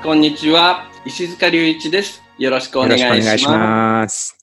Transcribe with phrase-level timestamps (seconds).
[0.00, 0.88] こんにちは。
[1.04, 2.22] 石塚隆一です。
[2.38, 3.16] よろしくおよ願いします。
[3.16, 4.38] ろしくお願いします。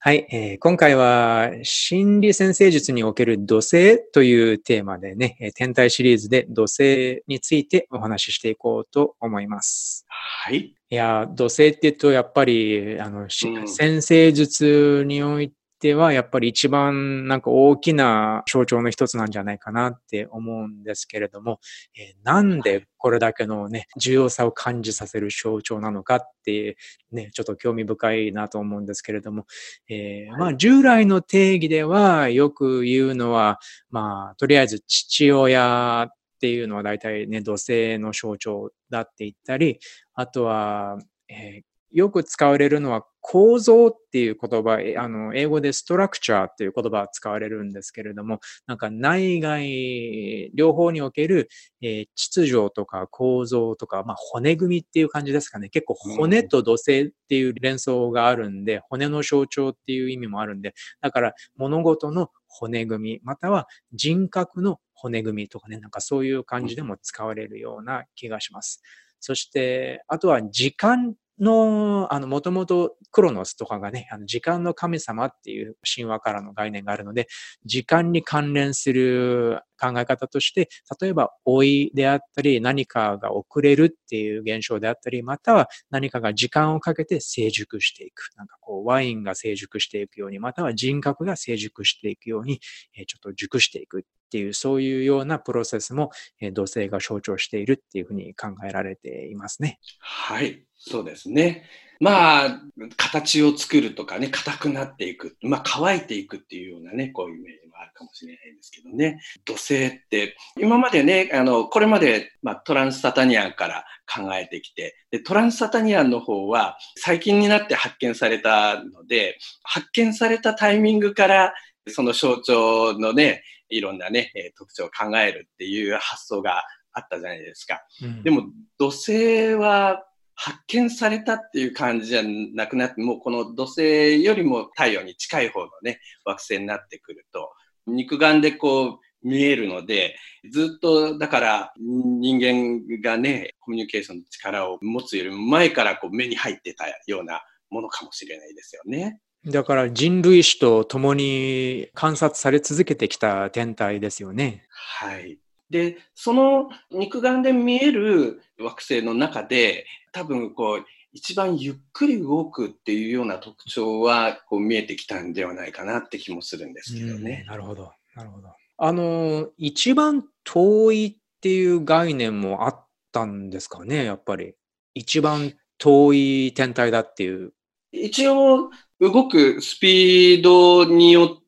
[0.00, 10.06] はい、えー今回は、心理先生術における土星というテーマでね、えー天体シリーズで土星についてお話ししていこうと思います。
[10.08, 10.74] はい。
[10.88, 13.68] いやー、土星って言うと、やっぱり、あの、しうん。
[13.68, 21.60] 先生術においては、やっぱり一番なんか大きな象徴の一つなんじゃないかなって思うんですけれども、
[21.96, 26.76] えーなんでこれだけのね、重要さを感じさせる象徴なのかって、
[27.12, 29.46] ね、ちょっと興味深いなと思うんですけれども、
[29.88, 33.60] えーまあ、従来の定義ではよく言うのは、
[33.90, 39.78] まあ、とりあえず父親っていうのは大体ね、土星の象徴だって言ったり、
[40.14, 51.48] あとは、えーよく使われるのは構造っていう言葉、えあの、英語でストラクチャーっていう言葉が使われるんですけれども、なんか内外、両方における、
[51.82, 55.68] えー秩序とか構造とか、まあ骨組みっていう感じですかね。
[55.68, 68.82] 結構骨と土星っていう連想があるんで、骨の象徴っていう意味もあるんで、だから物事の骨組み、または人格の骨組みとかね、なんかそういう感じでも使われるような気がします。
[69.20, 77.28] そして、あとは時間の、あの、もともとクロノスとかがね、あの時間の神様っていう神話からの概念があるので、
[77.64, 80.68] 時間に関連する考え方として、
[81.00, 88.30] 例えば老いであったり、何かが遅れるっていう現象であったり、または何かが時間をかけて成熟していく。
[88.36, 92.60] なんかこう、ワインが成熟していくように、または人格が成熟していくように、
[92.96, 96.10] えちょっと熟していくっていう、そういうようなプロセスも、
[96.40, 99.78] え土星が象徴しているっていうふうに考えられていますね。
[99.98, 101.64] はいそうですね。
[101.98, 102.60] まあ
[102.96, 105.36] 形を作るとかね硬くなっていく。
[105.42, 109.20] まあ乾いていくっていうようなねこういうイメージもあるかもしれないんですけどね。
[109.44, 121.54] 土星って今までねあのこれまで、まあ、トランスサタニアンから考えてきてでトランスサタニアンの方は最近になって発見されたので発見されたタイミングから
[121.88, 127.82] その象徴のねいろんなねえー特徴を考えるっていう発想があったじゃないですか。
[128.22, 128.44] でも
[128.78, 130.04] 土星は
[130.36, 132.22] 発見されたっていう感じじゃ
[132.54, 137.50] なくなって、もうこの土星よりも太陽に近い方のね、惑星になってくると、
[137.86, 140.16] 肉眼でこう見えるので、
[140.52, 149.18] ずっとだから人間がね、コミュニケーションの力を持つよりも前からこう目に入ってたようなものかもしれないですよね。
[149.46, 154.64] だから人類史と共に観察され続けてきた天体ですよね。
[154.68, 155.38] はい。
[155.70, 167.46] で、その肉眼で見える惑星の中で、多分こう、一番ゆっくり動くっていうような特徴はこう見えてきたんではないかなって気もするんですけどねうん。
[167.46, 167.90] なるほど。
[168.14, 168.48] なるほど。
[168.78, 174.54] あの、一番遠いっていう概念もあったんですかね、やっぱり。
[174.94, 177.52] 一番遠い天体だっていう。
[177.92, 181.45] 一応、動くスピードによって、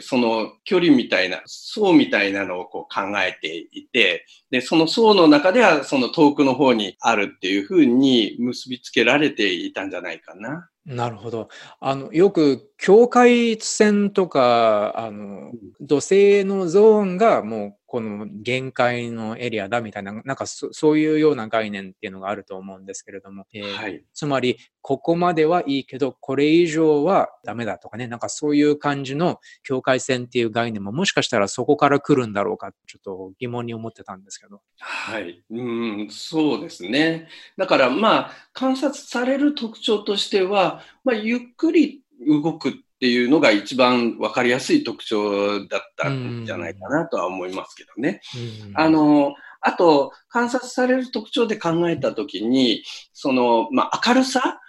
[0.00, 10.68] その距離みたいな、層みたいなのをこう考えていて、で、その層の中ではその遠くの方にあるっていうふうに結びつけられていたんじゃないかな。
[10.86, 11.48] なるほど。
[11.80, 24.04] あの、よく境界線とか、あの、土星のゾーンがもうこの限界のエリアだみたいな、なんかそそういうような概念っていうのがあると思うんですけれども、えーはい。
[24.12, 34.60] つまり、ここまではいいけど、これ以上はダメだとかね、なんかそういう感じの境界線っていう概念ももしかしたらそこから来るんだろうか、ちょっと疑問に思ってたんですけど。
[34.80, 35.44] はい。
[35.48, 35.62] う
[36.04, 37.28] ん、そうですね。
[37.56, 48.20] だからまあ、観察される特徴としては、まあ、ゆっくり動くっていうのが一番わかりやすい特徴だったんじゃないかなとは思いますけどね。
[48.66, 52.82] うんあ、の、あと、観察される特徴で考えたときに、
[53.12, 54.60] その、まあ、明るさ？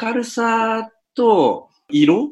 [0.00, 2.28] 明るさと色っ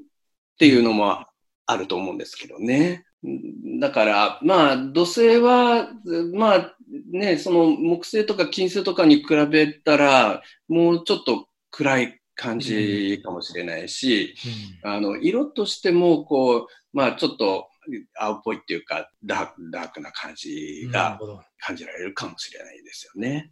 [0.59, 1.27] ていうのも
[1.67, 3.05] あると思うんですけどね。
[3.25, 5.89] うんだから、まあ、土星は、
[6.35, 6.75] まあ、
[7.11, 14.35] ね、その木星とか金星とかに比べたら、もうちょっと暗い感じかもしれないし、
[14.83, 17.69] あの、色としても、こう、まあちょっと
[18.19, 21.19] 青っぽいっていうか、ダーク、な感じが
[21.61, 23.51] 感じられるかもしれないですよね。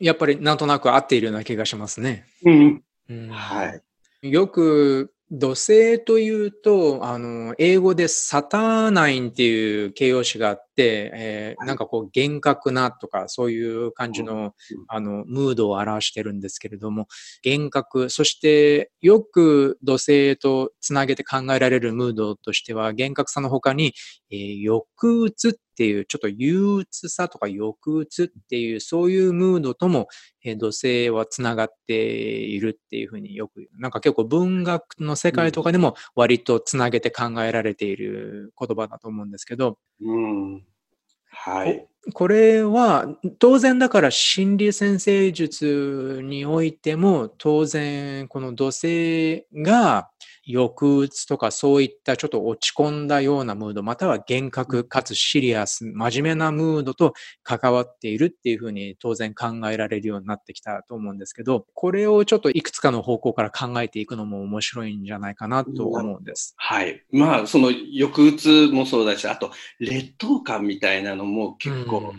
[0.00, 2.26] やっぱりなんとなく合っているような気がしますね。
[2.44, 2.82] うん。
[3.08, 3.80] うん、は
[4.22, 4.30] い。
[4.30, 14.54] よく土星というと、あの、英語でサターナインっていう形容詞があって、えー、なんかこう、厳格なとか、そういう感じの、
[14.88, 17.08] あの、ムードを表してるんですけれども、
[17.42, 23.94] 厳格、そしてよく土星とつなげて考えられるムードとしては、厳格さの他に、
[24.30, 30.08] えー、抑うつっていう、ちょっと憂鬱さとか抑うつっていう、そういうムードとも、
[30.44, 40.64] えー、土星はつながっているっていうふうによく、なんか結構文学の世界とかでも割とつなげて考えられている言葉だと思うんですけど、うん、
[41.32, 41.86] はい。
[42.14, 43.06] これは
[43.38, 50.10] 当然だから心理先生術においても当然この土星が
[50.46, 66.54] 抑うつとかそういったちょっと落ち込んだようなムード、または厳格かつシリアス、真面目なムードと関わっているっていうふうに当然考えられるようになってきたと思うんですけど、これをちょっといくつかの方向から考えていくのも面白いんじゃないかなと思うんです。
[66.56, 67.02] はい。
[67.12, 72.12] まあ、その抑うつもそうだし、あと劣等感みたいなのも結構、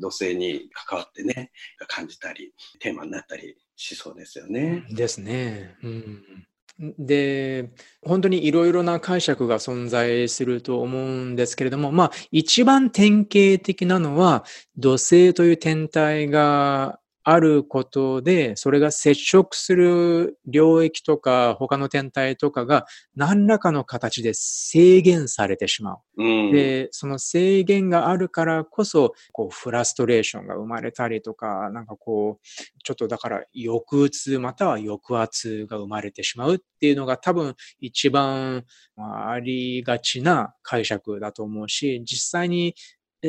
[0.00, 1.50] 土星に関わってね、
[1.88, 4.84] 感じたり、テーマになったりしそうですよね。
[4.90, 5.76] ですね。
[5.82, 6.46] うん
[6.78, 7.70] で、
[8.02, 14.44] 本当にいろいろな解釈が存在すると思うんですけれども、まあ、一番典型的なのは、
[14.76, 22.84] 土星という天体があることで、それが接触する領域とか他の天体とかが
[23.16, 25.98] 何らかの形で制限されてしまう。
[26.18, 32.46] うん、で、その制限があるからこそ、こう、フラストレーションが生まれたりとか、なんかこう、
[32.84, 38.64] ちょっとだから抑うつまたは抑圧が生まれてしまうっていうのが多分一番
[38.96, 42.74] ありがちな解釈だと思うし、実際に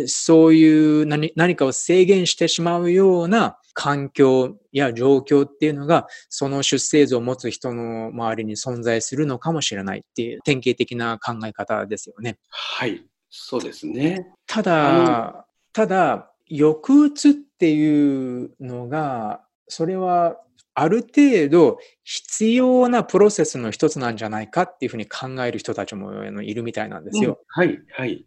[0.08, 12.38] そういう何何かを制限してしまうような環境や状況っていうのが、その出生図を持つ人の周りに存在するのかもしれないっていう典型的な考え方ですよね。
[12.50, 14.28] はい、そうですね。
[14.48, 20.38] ただ、ただ、抑うつっていうのが、それは
[20.74, 27.40] ある程度必要なプロセスの一つなんじゃないかっていうふうに考える人たちもいるみたいなんですよ。
[27.58, 28.26] うん、はい、はい。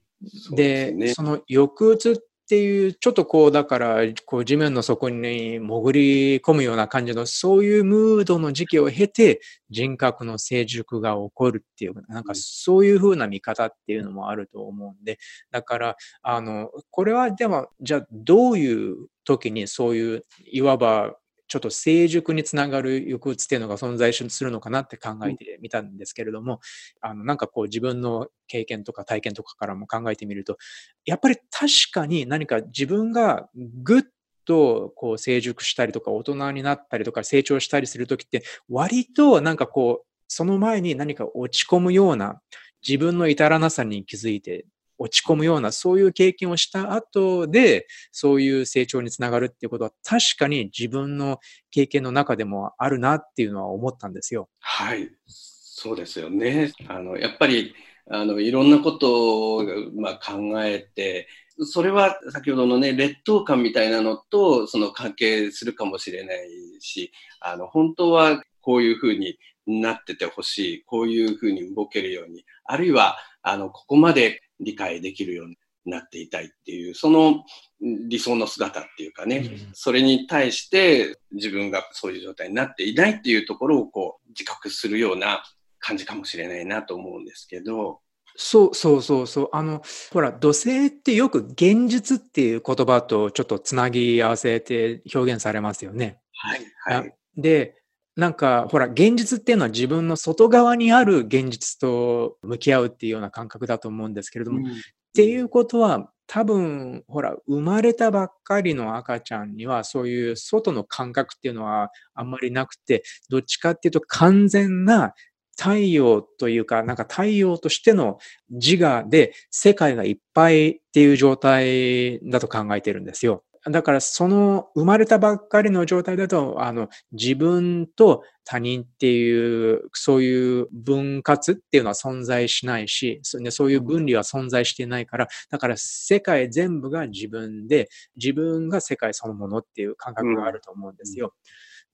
[0.54, 2.16] で、ね、その抑うつっ
[2.48, 15.18] ていう、ちょっとこう、だから、こう、地面の底に潜り込むような感じの、そういうムードの時期を経て、人格の成熟が起こるっていう、なんかそういう風な見方っていうのもあると思うんで、
[15.50, 21.14] だから、あの、これはでも、じゃあ、どういう時にそういう、いわば、
[21.48, 26.60] ちょっと成熟につながる抑うつっていうのが存在するのかなって考えてみたんですけれども、
[27.00, 30.58] あの、なんかこう自分の経験とか体験とかからも考えてみると、
[31.04, 33.48] やっぱり確かに何か自分が
[33.82, 34.02] ぐっ
[34.44, 42.40] とこう成熟したりとか大人になったりとか成長したりするときって割となんかこうその前に何か落ち込むような
[42.86, 44.64] 自分の至らなさに気づいて
[44.98, 51.38] 落ち込むような、そういう経験をした後で、そういう成長につながるっていうことは、確かに自分の
[51.70, 54.48] 経験の中でもあるなっていうのは思ったんですよ。
[54.60, 55.08] はい。
[55.26, 56.72] そうですよね。
[56.88, 57.74] あの、やっぱり、
[58.10, 59.64] あの、いろんなことを、
[59.96, 61.28] まあ、考えて、
[61.60, 66.48] それは先ほどのね、劣等感みたいなのと、その関係するかもしれない
[66.80, 77.44] し、あの、本当はこういうふうになっててほしい、こういうふうに動けるように、あるいは、あの、ここまで理解できるようになっていたいっていう、その
[77.80, 85.42] 理想の姿っていうかね、うん、それに対して自分がそういう状態になっていないっていうところをこう自覚するような
[85.78, 88.00] 感じかもしれないなと思うんですけど。
[88.40, 89.48] そうそうそうそう。
[89.52, 96.20] あの、ほら、土星ってよく現実っていう言葉とちょっとつなぎ合わせて表現されますよね。
[96.34, 97.14] はい、はい。
[97.36, 97.74] で、
[98.18, 104.70] なんか、ほら、現実っていうのは自分の外側にある現実と向き合うっていうような感覚だと思うんですけれども、うん、っ
[105.14, 115.14] ていうことは、多分、ほら、生まれたばっかりの赤ちゃんには、そういう外の感覚っていうのはあんまりなくて、どっちかっていうと完全な
[115.56, 118.18] 太陽というか、なんか太陽としての
[118.50, 123.44] 自我で世界がいっぱいっていう状態だと考えてるんですよ。
[123.70, 141.34] だからその生まれたばっかりの状態だと、あの、自分と他人っていう、そういう分割っていうのは存在しないし、そういう分離は存在してないから、だから世界全部が自分で、自分が世界そのものっていう感覚があると思うんですよ。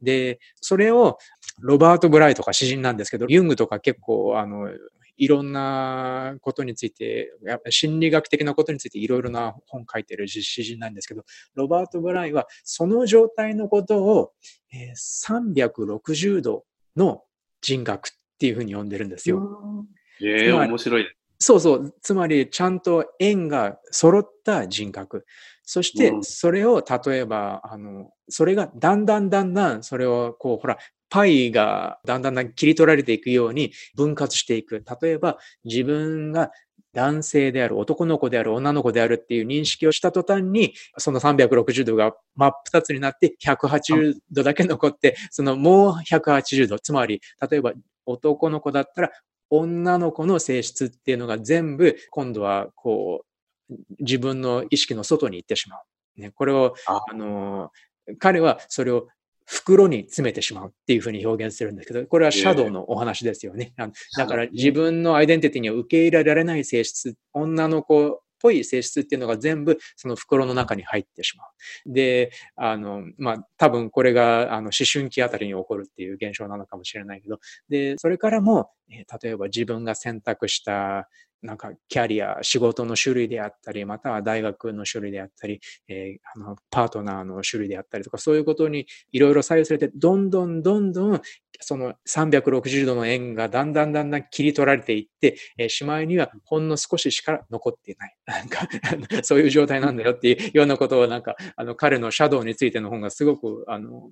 [0.03, 1.19] で、それを
[1.61, 4.69] ロバート・ブライとか詩人なんですけど、ユングとか結構、あの、
[5.17, 7.31] いろんなことについて、
[7.71, 14.33] 心理学的なことについていろいろな本書いてる詩人なんですけど、ロバート・ブライはその状態のことを、
[14.73, 16.65] えー、360度
[16.97, 17.23] の
[17.61, 19.87] 人格っていうふうに呼んでるんですよ。
[20.21, 21.07] ええー、面白い。
[21.39, 21.95] そうそう。
[22.01, 25.27] つまり、ちゃんと円が揃った人格。
[25.63, 30.79] そして、それを、例えば、あの、それがだんだんだんだん、それを、こう、ほら、
[31.15, 34.83] パイがだんだんだん切り取られていくように分割していく。
[35.01, 36.51] 例えば、自分が
[36.93, 47.75] 男性である、男の子である、女の子であるっていう認識をした途端に、その360度が真っ二つになって180度だけ残って、そのもう180度、つまり、例えば
[48.07, 49.11] 男の子だったら、
[49.51, 53.25] 女の子の性質っていうのが全部、今度はこ
[53.71, 56.21] う、自分の意識の外に行ってしまう。
[56.21, 57.71] ね、これを、あの、
[58.19, 59.07] 彼はそれを
[59.45, 63.75] 袋に詰めてしまうっていうふうに表現するんですけど、これはシャドウのお話ですよね。
[64.17, 71.93] だから自分のアイデンティティには受け入れられない性質、女の子ぽい性質っていうのが全部その袋の中に入ってしまう。
[71.93, 77.39] で、あの、まあ、多分これがあの思春期あたりに起こるっていう現象なのかもしれないけど、
[77.71, 81.09] で、それからも、え例えば自分が選択した
[81.45, 91.21] なんかキャリア、仕事の種類であったり、または大学の種類であったり、えー、あのパートナーの種類であったりとか、そういうことにいろいろ左右されて、どんどんどんどん
[91.61, 98.17] その360度の円がだんだんだんだん切り取られていって、えー、しまいにはほんの少ししか残っていない。
[98.27, 98.67] なんか
[99.23, 104.11] そういう状態なんだよっていうようなことをなんか、あの彼のシャドウについての本がすごく、あの、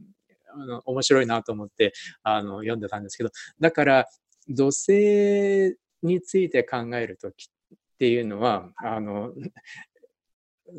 [0.55, 4.07] あの面白いなと思ってあの読んでたんですけど、だから、
[4.49, 9.33] 土星について考えるときっていうのは、あの、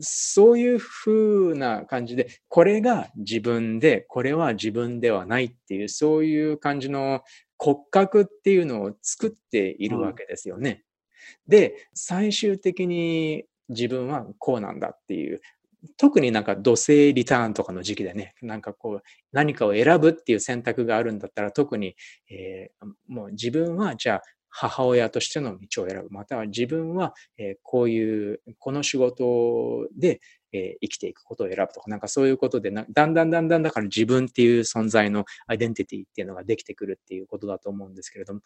[0.02, 7.22] そういうふうな感じで、これが自分で、これは自分ではないっていう、そういう感じの
[7.58, 10.84] 骨格っていうのを作っているわけですよね。
[11.48, 15.42] うん、で、最終的に自分はこうなんだっていう、
[15.98, 21.96] 特になんか土星リターンとかの時期でね、なんかこう何かを選ぶっていう選択があるんだったら特に、
[22.30, 24.22] えー、もう自分はじゃあ
[24.56, 26.10] 母親としての道を選ぶ。
[26.12, 38.42] または自分は、えこういう、この仕事で、え生きていくことを選ぶとか、なんかそういうことでだんだんだんだんだから自分っていう存在のアイデンティティっていうのができてくるっていうことだと思うんですけれども、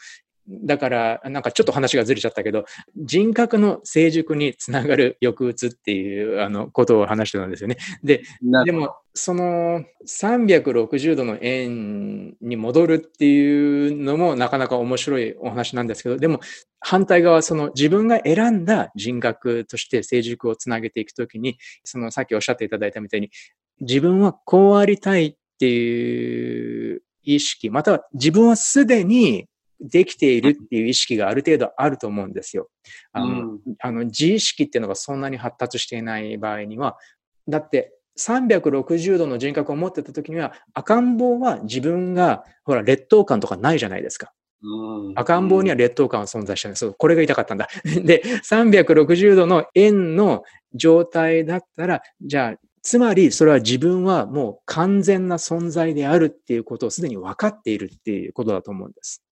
[0.50, 7.78] だから、なんかちょっと話がずれちゃったけど、人格の成熟につながる抑うつっていうあのことを話してたんですよね。
[8.04, 8.24] で、
[8.66, 16.40] でも、その360度の円に戻るっていうのもなかなか面白いお話なんですけど、でも
[16.80, 23.32] 反対側、その自分が選んだ人格として成熟をつなげていくときに、そのさっきおっしゃっていただいたみたいに、
[23.82, 29.48] 自分はこうありたいっていう意識、または自分はすでに
[29.80, 32.70] できているっていう意識がある程度あると思うんですよ。
[33.12, 36.98] あの、うん、あの自意識っていうのがそんなに発達していない場合には、
[37.48, 44.34] だって360度の人格を持ってた時には赤ん坊は自分が、ほら、劣等感とかないじゃないですか。
[44.64, 46.78] うん、赤ん坊には劣等感は存在してない。
[46.78, 47.68] そう、これが言いたかったんだ。
[48.04, 50.44] で、360度の円の
[50.74, 59.27] 状態だったら、じゃあ、つまりそれは自分はもう完全な存在であるっていうことをすでに分かっているっていうことだと思うんです。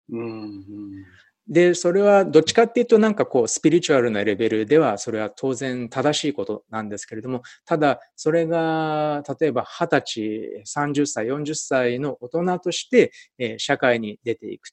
[1.47, 13.13] で、それはどっちかっていうとなんかこうスピリチュアルなレベルではそれは当然正しいことなんですけれども、ただそれが例えば二十歳、30歳、40歳の大人として
[13.59, 14.71] 社会に出ていく。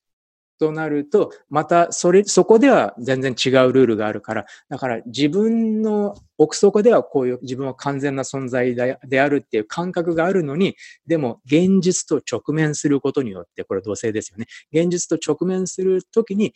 [0.61, 10.75] となると、またそれ、そこでは全然違うルールがあるから、だから自分の奥底ではこういう自分は完全な存在であるっていう感覚があるのに、
[11.07, 14.45] でも現実と直面することによって、これ同性ですよね。
[14.71, 16.53] 現実と直面するときに、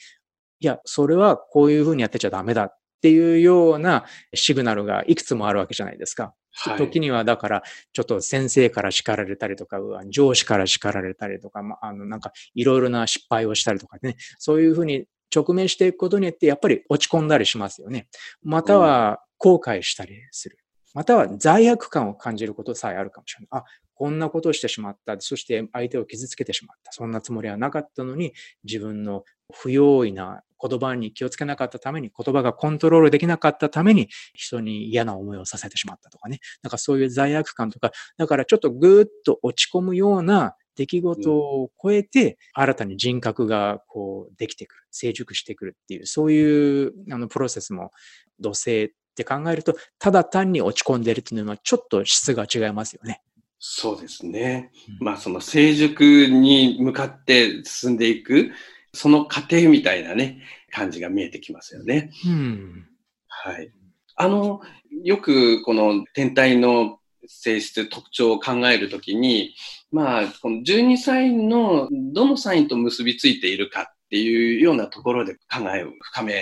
[0.59, 6.35] いや、それはこういうふうにやってちゃダメだっていうようなシグナルがいくつもあるわけじゃないですか。
[6.57, 18.07] はい、時にはだから、ちょっと先生から叱られたりとか、上司から叱られたりとか、まあ、あの、なんか、いろいろな失敗をしたりとかね、そういうふうに直面していくことによって、やっぱり落ち込んだりしますよね。
[18.41, 20.57] または、後悔したりする。
[20.93, 23.61] または罪悪感を感じることさえあるかもしれない。
[23.61, 25.19] あ、こんなことをしてしまった。
[25.19, 26.93] そして相手を傷つけてしまった。
[26.93, 28.33] そんなつもりはなかったのに、
[28.63, 36.39] 自分の不用意な言葉に気をつけなかったために、言葉がコントロールできなかったために、人に嫌な思いをさせてしまったとかね。
[36.63, 47.91] なんかそういう罪悪感とか、だからちょっとぐーっと落ち込むような出来事を超えて、新たに人格がこうできてくる、成熟してくるっていう、そういうあのプロセスも
[48.39, 53.21] 土星って考えると、ただ単に落ち込んでるっていうのはちょっと質が違いますよね。
[53.59, 54.71] そうですね。
[54.99, 58.51] まあその成熟に向かって進んでいく、
[58.95, 62.11] その過程みたいなね、感じが見えてきますよね。
[62.25, 62.87] うん。
[63.27, 63.71] はい。
[64.15, 64.61] あの、
[65.03, 69.53] よくこの天体の性質、特徴を考えるときに、
[69.91, 76.41] まあ、この12サインのどのサインと結びついているかっていうようなところで考えを深め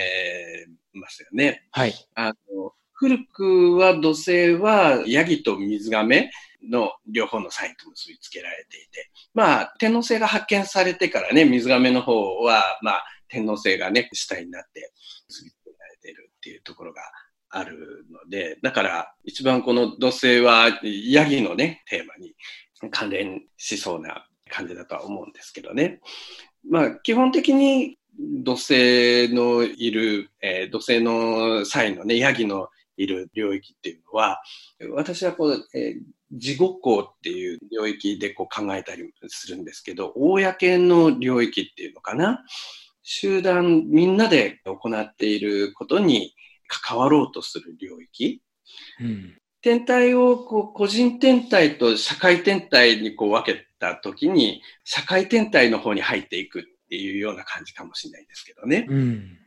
[0.92, 1.66] ますよね。
[1.72, 1.94] はい。
[2.14, 6.30] あの、古くは土星はヤギと水亀
[6.70, 14.92] の両方のサインと結びつけられていて、まあ、天王星が発見されてからね、水亀の方は、まあ、天王星がね、主体になって
[15.28, 17.02] 結びつけられてるっていうところが
[17.50, 22.34] あるので、だから一番この土星はヤギのね、テーマに
[22.90, 26.00] 関連しそうな感じだとは思うんですけどね。
[26.68, 34.40] まあ、基本的に土星のいる、えー土星の際のね、ヤギのいる領域っていうのは、
[34.94, 36.00] 私はこう、えー
[36.34, 42.44] 自己校っていう領域でこう考えたりするんですけど、公の領域っていうのかな。
[43.02, 46.34] 集団みんなで行っていることに
[46.66, 48.42] 関わろうとする領域。
[49.00, 49.38] うん。
[49.60, 58.86] 天体をこう個人天体と社会天体にこう分けたときに、社会天体の方に入っていくっていうような感じかもしれないんですけどね。
[58.88, 59.38] うん。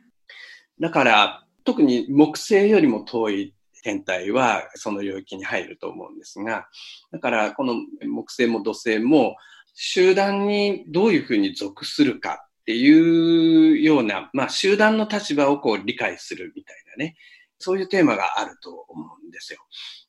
[0.80, 6.68] だから、特に木星よりも遠い天体はその領域に入ると思うんですが、
[7.12, 7.74] だからこの
[8.06, 9.36] 木星も土星も
[9.74, 17.16] 集団にどういうふうに属するかっていうような、まあ集団の立場をこう理解するみたいなね、
[17.58, 19.60] そういうテーマがあると思うんですよ。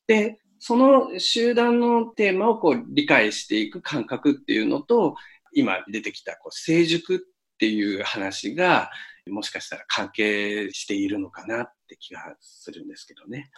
[0.06, 5.14] で、その集団のテーマをこう理解していく感覚っていうのと、
[5.54, 7.18] 今出てきたこう成熟っ
[7.58, 8.90] ていう話が、
[9.26, 13.50] もしかしたら関係しているのかなっって気がするんですけどね。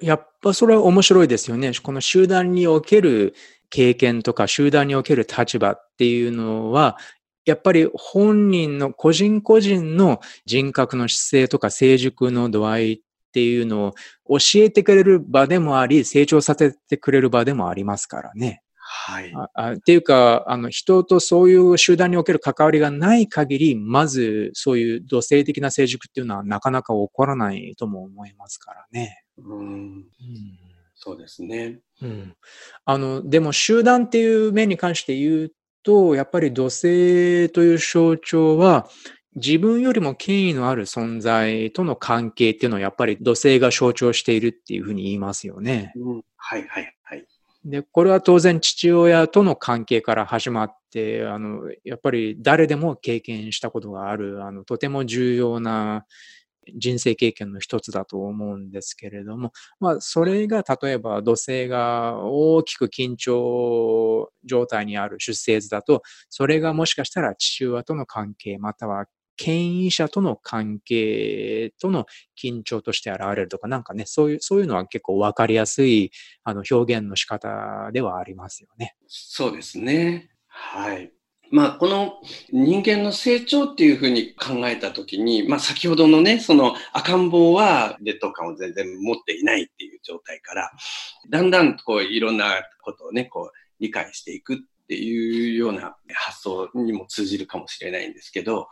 [0.00, 1.72] やっぱそれは面白いですよね。
[1.82, 3.34] この集団における
[3.70, 6.98] 経験とか集団における立場っていうのは、
[7.46, 13.00] やっぱり本人の個人個人の人格の姿勢とか成熟の度合いっ
[13.32, 13.94] ていうの
[14.26, 18.62] を教えてくれる場でもあり、成長させてくれる場でもありますからね。
[19.04, 19.32] はい。
[19.34, 29.24] ああっていうか、あの、人とそういう集団における関わりがない限り、まずそういう土星的な成熟っていうのはなかなか起こらないとも思いますからね。
[29.38, 30.06] うん、うん
[30.94, 31.80] そうですね。
[32.00, 32.36] うん、
[32.84, 38.88] あの、でも集団っていう面に関して言うと、やっぱり土星という象徴は、
[39.34, 45.92] 自分よりも権威のある存在との関係っていうのをやっぱり土星が象徴しているっていうふうに言いますよね。
[45.96, 46.94] うん、はいはいはい。
[47.64, 56.04] で、これは当然父親との関係から始まって、あの、やっぱり誰でも経験したことがある、あの、とても重要な
[56.76, 72.06] 人生経験の一つだと思うんですけれども、まあ、それが例えば土星が大きく緊張状態にある出生図だと、それがもしかしたら父親との関係、または権威者との関係との
[72.40, 76.10] 緊張として現れるとか、なんかね、そういう、そういうのは結構わかりやすい、
[76.44, 78.94] あの、表現の仕方ではありますよね。
[79.06, 80.30] そうですね。
[80.46, 81.12] はい。
[81.52, 82.14] まあ、この
[82.50, 90.70] 人間の成長っていうふうに考えたときに、まあ、先ほどのね、その赤ん坊は劣等感を全然持っていないっていう状態から、
[91.28, 92.46] だんだんこういろんな
[92.82, 94.58] ことをね、こう理解していくっ
[94.92, 98.68] ていうような発想にも通じるかもしれないんですけど、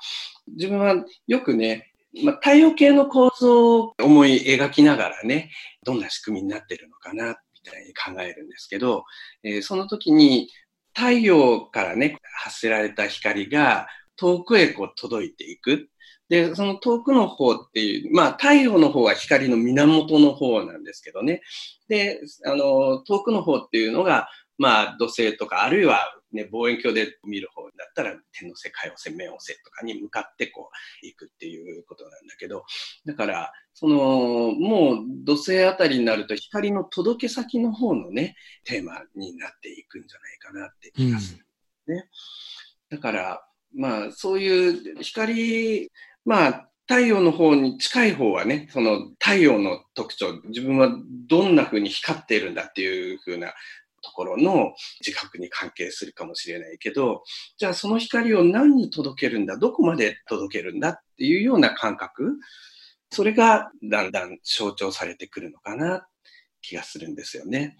[0.48, 0.94] 自分は
[1.26, 5.50] よくね、まあ、太陽系の構造を思い描きながらね、
[5.83, 7.28] どんな仕組みになってるのかな、
[7.64, 9.04] みたいに考えるんですけど、
[9.44, 10.48] えーその時に
[10.94, 15.88] 太陽からね、発せられた光が遠くへこう届いていく。
[16.28, 21.40] で、その遠くの方っていう、まあ太陽の方は光の源の方なんですけどね。
[21.88, 24.28] で、あの、遠くの方っていうのが、
[24.60, 25.98] まあ土星とか、あるいは
[26.32, 30.70] ね、望遠鏡で見る方だったら天王星、海王星、冥王星とかに向かってこ
[31.02, 32.64] う行くっていうことなんだけど、
[33.06, 41.94] だから、その、もう土星あたりになると光の届け先の方のね、テーマになっていくんじゃないかなって気がする。
[41.94, 42.10] ね。
[42.90, 43.42] だから、
[43.74, 45.90] まあ、そういう光、
[46.26, 50.90] まあ、太陽の方に近い方はね、その太陽の特徴、自分は
[51.28, 53.54] どんな風に光っているんだっていう風な
[54.02, 54.72] ところの
[55.04, 57.22] 自覚に関係するかもしれないけど、
[57.58, 60.88] じゃあその光を何に届けるんだ、どこまで届けるんだ？
[60.90, 62.36] っていうような感覚、
[63.10, 66.06] それがだんだん象徴されてくるのかな？
[66.62, 67.76] 気がするんですよね。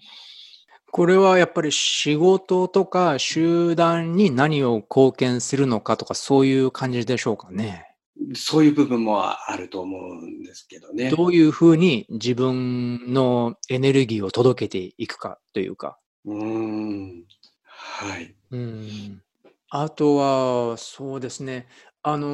[0.91, 7.87] これはやっぱり仕事とか集団に何を貢献するのかとかそういう感じでしょうかね。
[8.35, 11.09] そういう部分もあると思うんですけどね。
[11.09, 15.97] どういうふうに自分のエネルギーを届けていくかというか。
[16.25, 17.25] うーん。
[17.63, 18.35] はい。
[18.51, 19.21] うん。
[19.69, 21.67] あとは、そうですね。
[22.03, 22.27] あの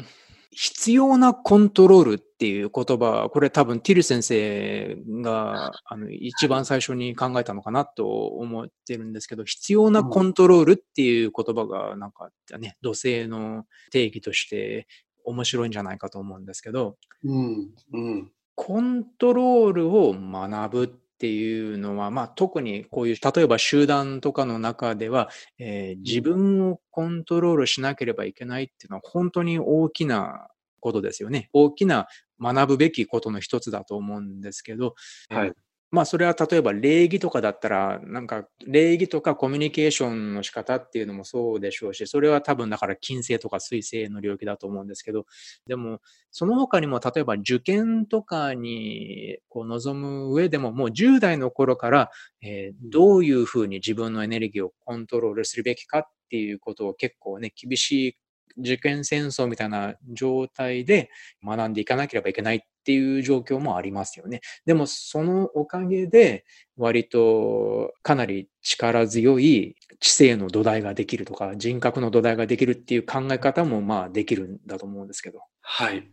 [0.00, 0.04] ー、
[0.50, 14.88] 必要なコントロールっていう言葉、これ多分ティル先生があの一番最初に考えたのかなと思ってるんですけど、必要なコントロールっていう言葉がなんかね、土星の定義として
[15.24, 25.28] 面白いんじゃないかと思うんですけど、うんうん、コントロールを学ぶっていうのは、まあ、特にこういう、例えば集団とかの中では、
[25.58, 30.48] えー、自分をコントロールしなければいけないっていうのは本当に大きな
[30.80, 31.50] ことですよね。
[31.52, 32.06] 大きな
[32.40, 34.94] 学ぶべきことの一つだと思うんですけど、
[35.28, 35.52] はい、
[35.90, 45.24] まあそれは例えば礼儀とかだったら、なんか礼儀とかコミュニケーションの仕方っていうのもそうでしょうし、それは多分だから金星とか水星の領域だと思うんですけど、
[45.66, 49.98] でもその他にも例えば受験とかにこう臨
[50.28, 52.10] む上でももう10代の頃から、
[52.42, 58.16] え、どういうふうに自分のエネルギーをコントロールするべきかっていうことを結構ね、厳しい
[58.58, 61.10] 受験戦争みたいな状態で
[61.44, 64.40] 学んでいかなければいけないていう状況もありますよね。
[64.64, 66.46] でもそのおかげで
[66.78, 75.40] 割とかなり力強い知性の土台ができるとか人格の土台ができるっていう考え方もまあできるんだと思うんですけど。
[75.60, 75.98] はい。
[75.98, 76.08] うん、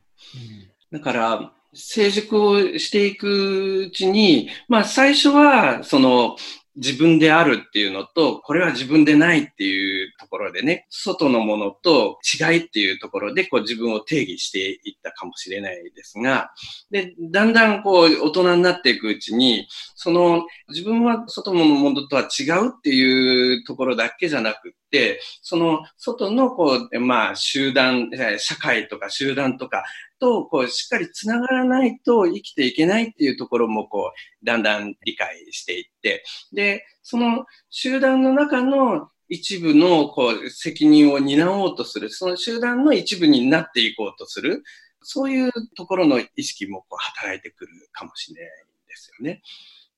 [0.91, 6.35] だから成熟をしていくうちに、まあ最初はその
[6.75, 16.51] 自分であるっていうのと、これは自分でないっていうところでね、外のものと違いっていうところで、こう自分を定義していったかもしれないですが、
[16.91, 29.83] で、だんだんこう大人になっていくうちに、その自分は外のものとは違うっていうところだけじゃなくって、その外のこう、まあ集団、社会とか集団とか、
[30.25, 34.11] と、こう、しっかりつながらないと生きていけないっていうところも、こ
[34.41, 44.63] う、だんだん理解していって、で、その集団の中の一部の、こう、責任を担おうとする、その集団の一部になっていこうとする、
[45.03, 49.43] そういうところの意識もこう働いてくるかもしれないんですよね。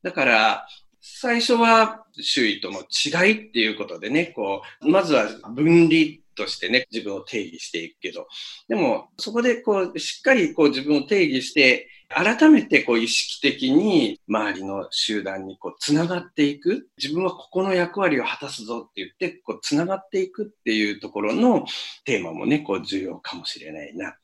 [0.04, 0.68] だから、
[1.00, 8.28] 最初は周囲との違いっていうことでね、こう、まずは分離としてね、自分を定義していくけど、
[8.67, 16.88] でも、そこでこう、しっかりこう自分を定義して、改めてこう意識的に周りの集団にこう繋がっていく。
[16.97, 21.65] 自分はここの役割を果たすぞって言って、こう繋がっていくっていうところの
[22.06, 24.15] テーマもね、こう重要かもしれないな。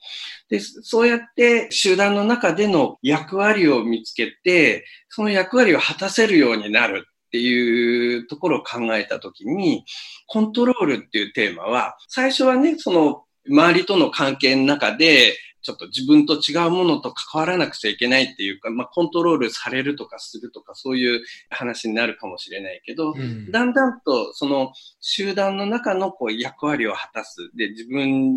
[0.50, 9.86] で、そうやって集団の中での役割を見つけて、その役割を果たせるようになるっていうところを考えたときに、
[10.28, 27.50] コントロールっていうテーマは、最初はね、その周りとの関係の中で、ちょっと自分と違うものと関わらなくちゃいけないっていうか、まあ、コントロールされるとかするとか、そういう話になるかもしれないけど、うん、だんだんとその集団の中のこう役割を果たす。
[27.56, 28.36] で、自分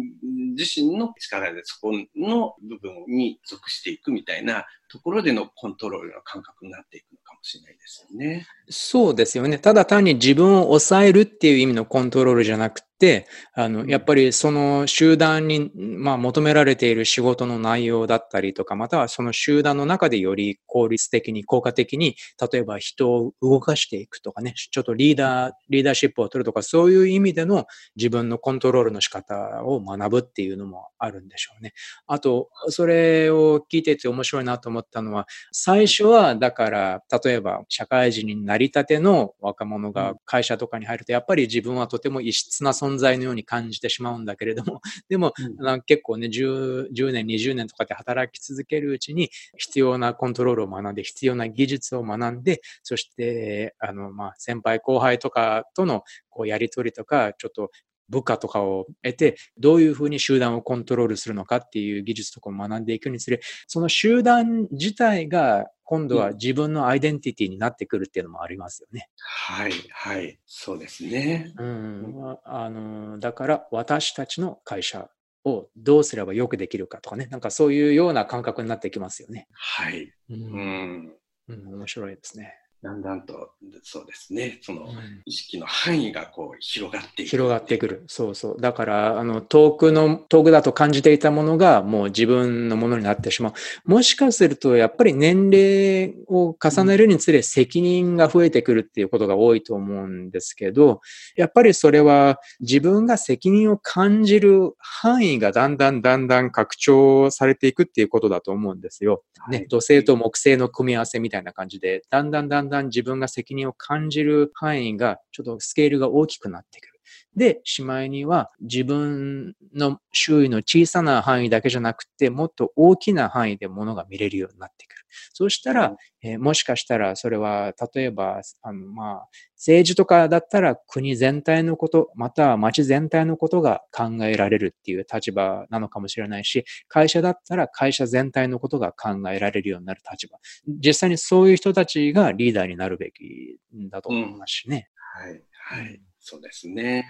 [0.57, 8.47] 自身の力でそこの部分に属していくみたいなところでのコントロールの感覚になっていくのかもしれないですよね。
[8.69, 9.59] そうですよね。
[9.59, 22.17] ただ単に自分を抑えるっていう意味のコントロールじゃなくて、あの、やっぱりその集団に、まあ、求められている仕事の内容だったりとか、またはその集団の中でより効率的に、効果的に、
[22.51, 31.75] 例えば人を動かしていくとかね、ちょっとリーダー、リーダーシップを取るとか、そういう意味での自分のコントロールの仕方を学ぶっていうのもあるんでしょうね。
[32.07, 57.71] あと、それを聞いてて面白いなと思ったのは、最初は、だから、例えば社会人になりたての若者が会社とかに入ると、やっぱり自分はとても異質な存存在のように感じてしまうんだけれども、 でも、うん、結構ね10、10年、20年とかで働き続けるうちに、必要なコントロールを学んで、必要な技術を学んで、そして、あの、まあ、先輩後輩とかとのこうやりとりとか、ちょっと
[58.09, 69.09] 部下とかを得て、どういうふうに集団をコントロールするのかっていう技術とかを学んでいくにつれ、その集団自体が今度は自分のアイデンティティになってくるっていうのもありますよね。
[69.19, 71.53] はい、はい、そうですね。
[71.59, 75.09] うん、あの、だから私たちの会社
[75.45, 79.47] をどうすればよくできるかとかね、なんかそういうような感覚になってきますよね。
[79.53, 80.13] はい。
[80.29, 81.17] うん。
[81.49, 82.53] うん、面白いですね。
[82.87, 83.51] だんだんと、
[83.83, 84.87] そうですね、その
[85.25, 87.31] 意識の範囲がこう広がっていく。
[87.31, 88.05] 広がってくる。
[88.07, 88.61] そうそう。
[88.61, 93.91] だから、あの、遠くの、遠くだと感じていたものがもう自分のものになってしまう。
[93.91, 101.01] もしかすると、やっぱり年齢を重ねるにつれ責任が増えてくるっていうことが多いと思うんですけど、
[101.35, 109.25] やっぱりそれは自分が責任を感じる範囲がだんだんだんだん拡張されていくっていうことだと思うんですよ。
[109.51, 116.96] ね、土星と木星の組み合わせみたいな感じで、だんだんだんだんだん自分が責任を感じる範囲がちょっとスケールが大きくなってくる。
[117.37, 125.07] で、しまいには自分の周囲の小さな範囲だけじゃなくて、もっと大きな範囲で物が見れるようになってくる。
[125.33, 140.39] そうしたら、えー、もしかしたらそれは、例えば、あの、まあ、政治とかだったら国全体のこと、または町全体のことが考えられるっていう立場なのかもしれないし、会社だったら会社全体のことが考えられるようになる立場。
[140.67, 143.59] 実際にそういう人たちがリーダーになるべき
[143.91, 144.89] だと思いますしね。
[145.19, 147.07] うん、はい、はい、そうですね。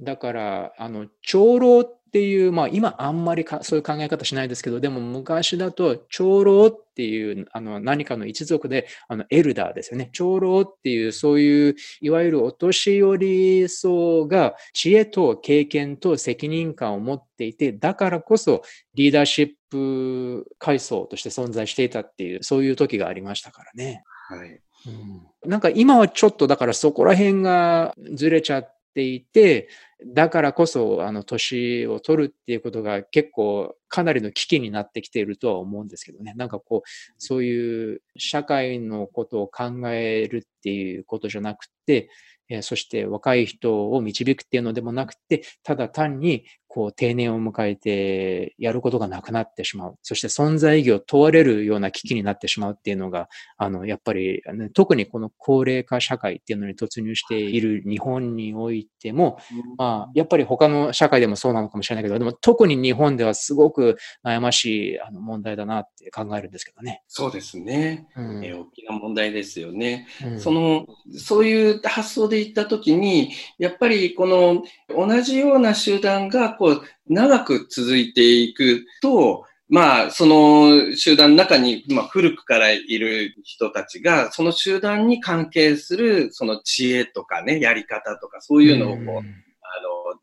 [0.00, 10.10] だから、あの、長老っていう、まあ今あんまりそういう考え方しないですけど、でも昔だと長老っていうあの何かの一族で、あのエルダーですよね。
[10.12, 18.62] 長老っていうそういういわゆるお年寄り層が知恵と経験と責任感を持っていて、だからこそ
[18.94, 24.04] リーダーシップ階層として存在していたっていう、そういう時がありましたからね。
[24.28, 24.60] はい。
[24.86, 29.68] うん、なんか今はちょっとだからそこら辺がずれちゃっていて、
[30.06, 36.34] だからこそ、あの、年を取るっていうことが結構かなりの危機になってきているとは思うんですけどね。
[36.36, 42.10] なんかこう、そういう社会のことを考えるっていうことじゃなくて、
[42.48, 49.98] えそして若い人を導くっていうのでもなくて、ただ単にこう定年を迎えてやることがなくなってしまう。
[50.02, 53.28] そして存在意義を問われるような危機になってしまうっていうのが、
[53.58, 59.38] あの、やっぱり、ね、特にこの高齢化社会っていうのに突入している日本においても、
[59.78, 67.04] まあ、やっぱり他の社会でもそうなのかもしれないけど、でも特に日本ではすごく悩ましいあの問題だなって考えるんですけどね。
[67.06, 68.08] そうですね。
[68.16, 70.08] うん、え大きな問題ですよね。
[70.26, 89.22] うん、その、そういう発想で言ったときに、やっぱりこの同じような集団がこう、長く続いていくと、まあ、その集団の中に、まあ、古くからいる人たちが、その集団に関係する、その知恵とかね、やり方とか、そういうのをこう、あの、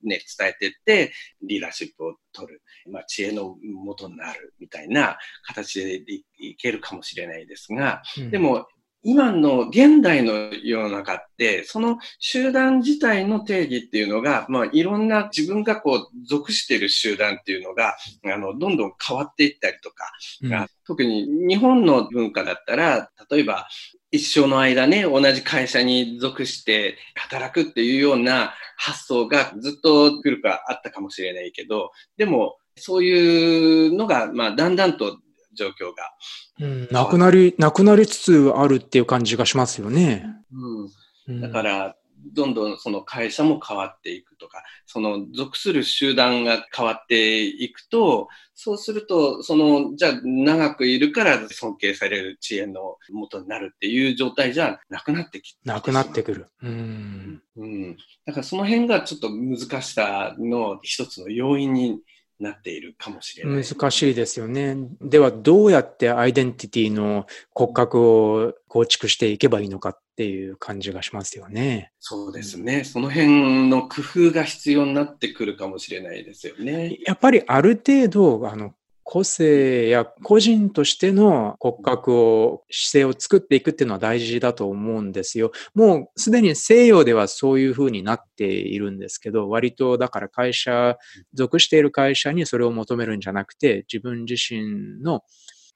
[0.03, 8.67] ね、伝えていって、リーダーシップを取る、まあ、知恵の元になるみたいな形でいけるかもしれないですが、でも、
[9.03, 20.05] 今の現代の世の中って、その集団自体の定義っていうのが、まあ、いろんな自分がこう、属している集団っていうのが、あの、どんどん変わっていったりとか、
[20.43, 23.67] うん、特に日本の文化だったら、例えば、
[24.11, 35.17] 一生の間ね、同じ会社に属して働くっていうような発想がずっと古くはあったかもしれないけど、でも、そういうのが、まあ、だんだんと
[35.61, 36.13] 状況が。
[36.59, 40.25] うん、なくなり、なくなりつつあるっていう感じがしますよね。
[41.27, 41.41] うん。
[41.41, 41.95] だから、
[42.33, 55.59] どんどんその会社も変わっていくとか、その属する集団が変わっていくと、そうすると、その、じゃあ長くいるから尊敬される知恵の元になるっていう状態じゃなくなってきて。
[55.65, 56.47] なくなってくる。
[56.61, 57.41] うん。
[57.55, 57.97] うん。
[58.25, 61.99] だからその辺がちょっと難しさの一つの要因に
[62.41, 63.63] なっているかもしれない。
[63.63, 64.75] 難しいですよね。
[65.01, 71.91] では、どうやってアイデンティティの骨格を構築していけばいいのかっていう感じがしますよね。
[71.99, 72.83] そうですね。
[72.83, 76.97] その辺の工夫が必要になってくるかもしれないですよね。
[77.05, 78.73] やっぱりある程度、あの、
[79.03, 85.51] 個性や個人としての骨格を、姿勢を作っていくっていうのは大事だと思うんですよ。
[85.73, 90.97] もうすでに西洋ではそういうふうになっているんですけど、割とだから会社、
[91.33, 95.23] 属している会社にそれを求めるんじゃなくて、自分自身の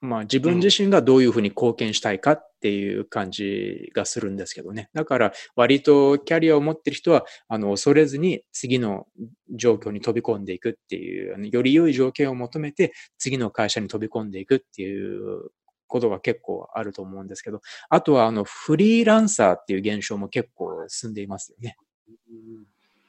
[0.00, 4.90] まあ自分自身がどういうふうに貢献したいかっていう感じがするんですけどね。
[4.92, 9.06] だから割とキャリアを持ってる人は、あの、恐れずに次の
[9.50, 15.50] 状況に飛び込んでいくっていう、より良い条件を求めて次の会社に飛び込んでいくっていう
[15.86, 21.76] ことが結構あると思うんですけど、あとはあの、フリーランサーっていう現象も結構進んでいますよね。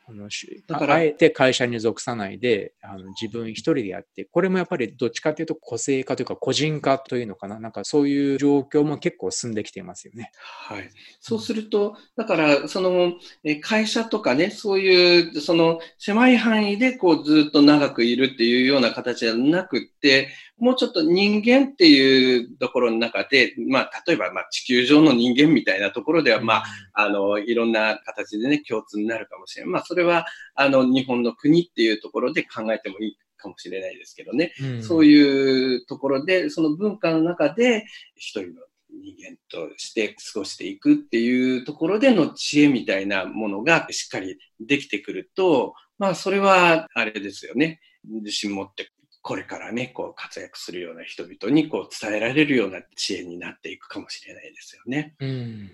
[0.09, 0.29] あの
[0.67, 10.31] だからあえて会社に属さないであの自分一人でやって、これもやっぱりどっちかというと個性化というか個人化というのかな、なんかそういう状況も結構進んできていますよね。
[10.41, 10.89] はい。
[11.19, 13.13] そうすると、だからその
[13.61, 29.71] 会社とかね、そういうその狭い範囲でこうずっと長くいるっていうような形じゃなくって、もうちょっと人間っていうところの中で、まあ、例えば、まあ、地球上の人間みたいなところでは、まあ、あの、いろんな形でね、共通になるかもしれない。
[29.73, 34.53] まあ、それは、あの、日本の国っていうところで考えてもいいかもしれないですけどね。
[34.61, 47.79] うん、そういうところで、その文化の中で、一人の人間として過ごしていくっていうところでの知恵みたいなものがしっかりできてくると、まあ、それは、あれですよね。
[48.03, 48.89] 自信持って
[49.27, 55.17] これからね、こう活躍するような人々にこう伝えられるような知恵になっていくかもしれないですよね。
[55.19, 55.69] うん、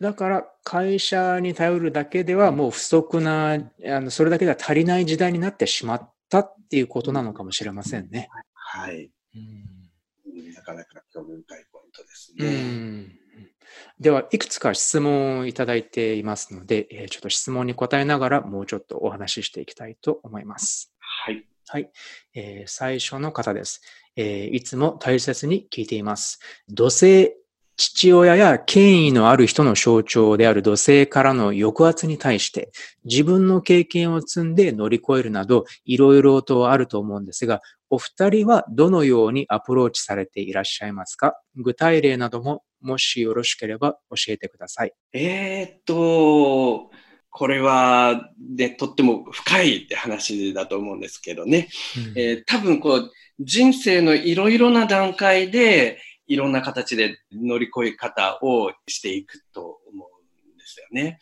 [0.00, 3.60] だから会社に頼るだけではもう不足な、あ
[4.00, 8.28] のそれだけでは足りない時代になってしまったっていうことなのかもしれませんね。
[8.54, 9.08] はい。
[9.36, 12.46] うん、なかなか興味深いポイントですね。
[12.46, 13.16] うん
[14.00, 20.92] では、いくつか質問をいただいていますので、ちょっと質問に答えながらもうちょっとお話ししていきたいと思います。
[20.98, 21.46] はい。
[21.72, 21.88] はい。
[22.34, 23.80] えー、最初の方です、
[24.16, 24.56] えー。
[24.56, 26.40] いつも大切に聞いています。
[26.68, 27.36] 土星、
[27.76, 32.72] 父親や権威のある人の象徴である土星からの抑圧に対して
[33.04, 41.40] 自分の経験を積んで乗り越えるなどいろいろとあると思うんですが、お二人はどのようにアプローチされていらっしゃいますか？
[41.54, 44.92] 具体例などももしよろしければ教えてください。
[45.12, 46.90] えー、っと、
[47.30, 51.68] これは、ね、とっても深いって話だと思うんですけどね。
[52.12, 61.18] うん、えー、多分こう、人生のいろいろな段階で、いろんな形で乗り越え方をしていくと思うんですよね。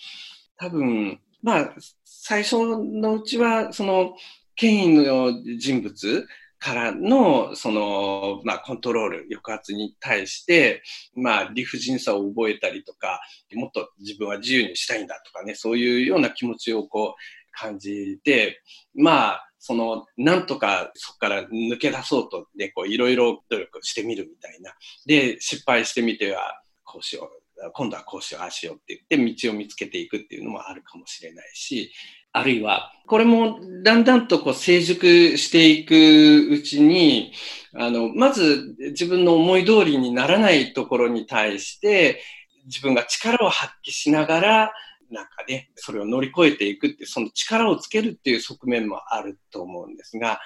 [0.57, 4.15] 多分、まあ、最初のうちは、その、
[4.57, 6.27] 権威の人物
[6.59, 10.83] からの、その、まあ、コントロール、抑圧に対して、
[11.15, 13.21] まあ、理不尽さを覚えたりとか、
[13.55, 18.63] もっと自分は自由にしたいんだとかね、そういうような気持ちをこう、感じて、
[18.95, 24.75] まあ、その、なんとかそこから抜け出そうと、ね、こう、いろいろ努力してみるみたいな。
[25.07, 27.71] で、失敗してみては、こうしよう。
[27.73, 31.93] 今度はこうしよう、ああしようって言って道を見つけていくっていうのもあるかもしれないし、
[32.33, 37.33] あるいは、これもだんだんとこう成熟していくうちに、
[37.75, 42.21] あの、まず自分の思い通りにならないところに対して、
[42.67, 44.73] 自分が力を発揮しながら、
[45.11, 50.41] なんかね、それを乗り越えていくって、その力をつけるっていう側面もあると思うんですが、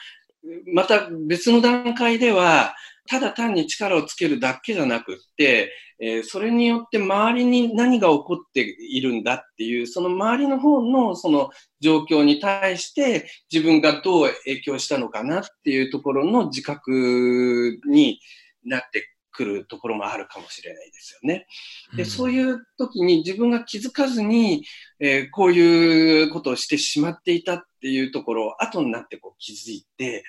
[0.73, 2.75] また別の段階では、
[3.09, 5.73] ただ単に力をつけるだけじゃなくって、
[6.05, 18.19] えー、それによって周りに何が起こっているんだっていう、その周りの方のその状況に対して自分がどう影響したのかなっていうところの自覚に
[18.65, 21.47] なってくるところもあるかもしれないですよね。
[21.97, 24.65] で、そういう時に自分が気づかずに、
[24.99, 30.25] えー、こういうことをしてしまっていたっていうところを後になってこう気づいて、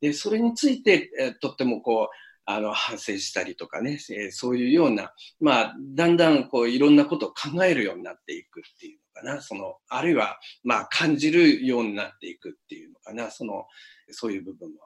[0.00, 13.66] で、それについて、えー、とってもこう、あの、反省したりとかね、えー、そういうような、まあ、だんだんこう、いろんなことを考えるようになっていくっていうのかな、その、あるいは、まあ、感じるようになっていくっていうのかな、その、
[14.10, 14.76] そういう部分も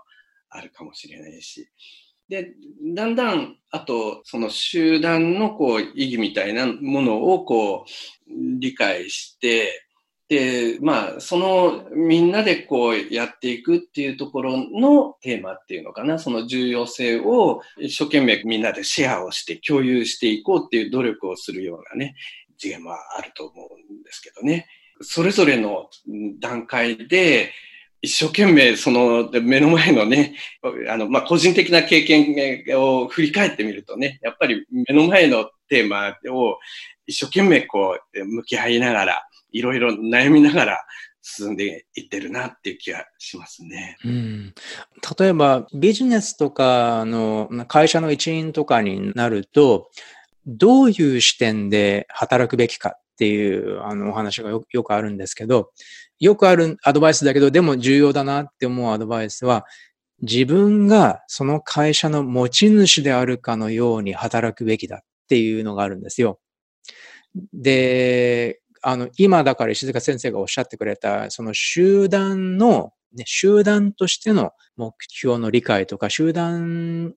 [0.51, 1.69] あるかもしれないし。
[2.29, 2.53] で、
[2.97, 9.87] だんだん、あと、その集団のこう、意義みたいなものをこう、理解して、
[10.33, 22.15] で、まあ、そのみんなでこうやっていくっていうところのテーマっていうのかな、その重要性を一生懸命みんなでシェアをして共有していこうっていう努力をするようなね、
[22.57, 24.69] 次元はあると思うんですけどね。
[25.03, 25.91] それぞれの
[26.41, 27.53] 段階で、
[28.01, 30.35] 一生懸命その目の前のね、
[30.89, 32.35] あの、まあ、個人的な経験
[32.81, 36.59] を振り返ってみるとね、やっぱり目の前のテーマを
[37.07, 40.85] 一生懸命こう向き合いながら、いろいろ悩みながら
[41.23, 43.97] 進んでいってるなっていう気がしますね。
[44.05, 44.55] うん、
[45.19, 49.91] 例えばビジネスとかの会社の一員とかになると、
[50.47, 55.71] どういう視点で働くべきかっていうあのお話がよよくあるんですけど、
[56.19, 59.65] よくあるアドバイスだけど、でも重要だなって思うアドバイスは、
[60.23, 66.39] 自分がその会社の持ち主であるかのように働くべきだっていうのがあるんですよ。
[67.53, 77.15] で、あの、今だから石塚先生がおっしゃってくれた、その集団の、ね、集団としての目標の理解とか、集団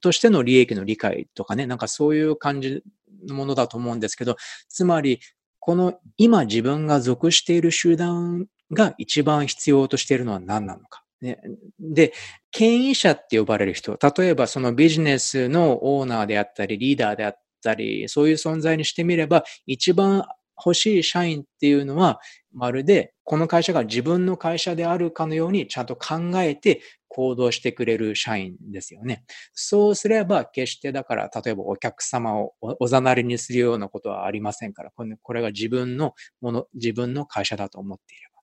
[0.00, 2.82] としての利益の理解とかね、なんかそういう感じ
[3.28, 4.36] のものだと思うんですけど、
[4.68, 5.20] つまり、
[5.58, 11.04] この今自分が属している集団が一番必要としているのは何なのか。
[11.80, 12.12] で、
[12.50, 20.24] 権威者って呼ばれる人、例えばそのビジネスのオーナーであったり、リーダーであったり、そういう存在にしてみれば、一番
[20.64, 22.20] 欲しい社員っていうのは、
[22.52, 29.24] まるでこの会社が自分の会社であるかのようにちゃんと考えて行動してくれる社員ですよね。
[29.52, 38.34] そうすれば決してだから例えばお客様をおざなりにするようなことはありませんから、これが自分のもの、自分の会社だと思っていれば。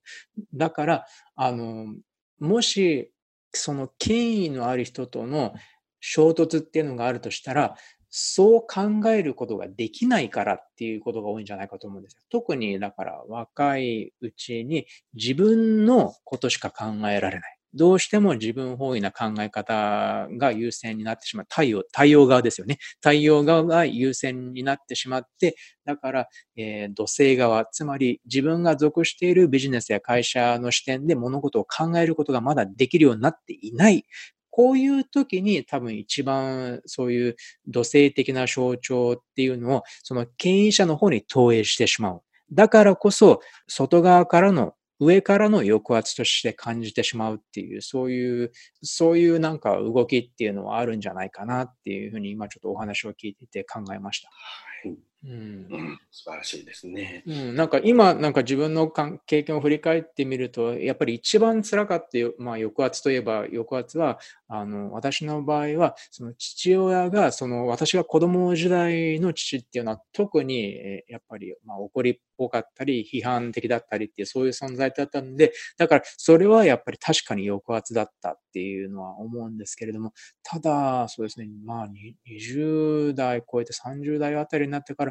[0.54, 1.06] だから、
[1.36, 1.96] あの、
[2.40, 3.12] もし
[3.54, 5.54] その権威のある人との
[6.00, 7.76] 衝突っていうのがあるとしたら、
[8.12, 12.24] そう考えることができないからっていうことが多いんじゃないかと思うんですよ。
[12.30, 17.58] 特にだから若いうちに自分のことしか考えられない。
[17.74, 21.46] どうしても自分本位な考え方が優先になってしまう。
[21.50, 22.80] 太陽、太陽側ですよね。
[23.00, 25.56] 太陽側が優先になってしまって、
[25.86, 34.04] だから、えー、土星側、つまり自分が属しているビジネスや会社の視点で物事を考えることがまだできるようになっていない
[34.52, 37.36] こういう時に多分一番そういう
[37.68, 42.22] 土星的な象徴っていうのをその権威者の方に投影してしまう。
[42.52, 48.52] だからこそ外側からの上からの抑圧として感じてしまうっていう、そういう、
[48.84, 54.30] そういうなんか動きっていうのはあるんじゃないかなっていうふうに今ちょっとお話を聞いてて考えました。
[54.30, 55.11] はい。
[55.24, 57.24] うん、素晴らしいですね。
[57.28, 58.92] うん、なんか今、なんか自分の
[59.28, 62.08] 経験を振り返ってみると、やっぱり一番辛かった、
[62.44, 64.18] まあ、抑圧といえば、抑圧は、
[64.48, 70.76] あの、私の場合は、その父親が、その私が子供時代の父っていうのは、特に、
[71.08, 81.88] やっぱり、まあ、怒りっぽかったり、批判的だったりっていう、そういう存在だったんで、だから、それはやっぱり確かに抑圧だったっていうのは思うんですけれども、ただ、そうですね、まあ、
[82.28, 85.11] 20代超えて30代あたりになってから、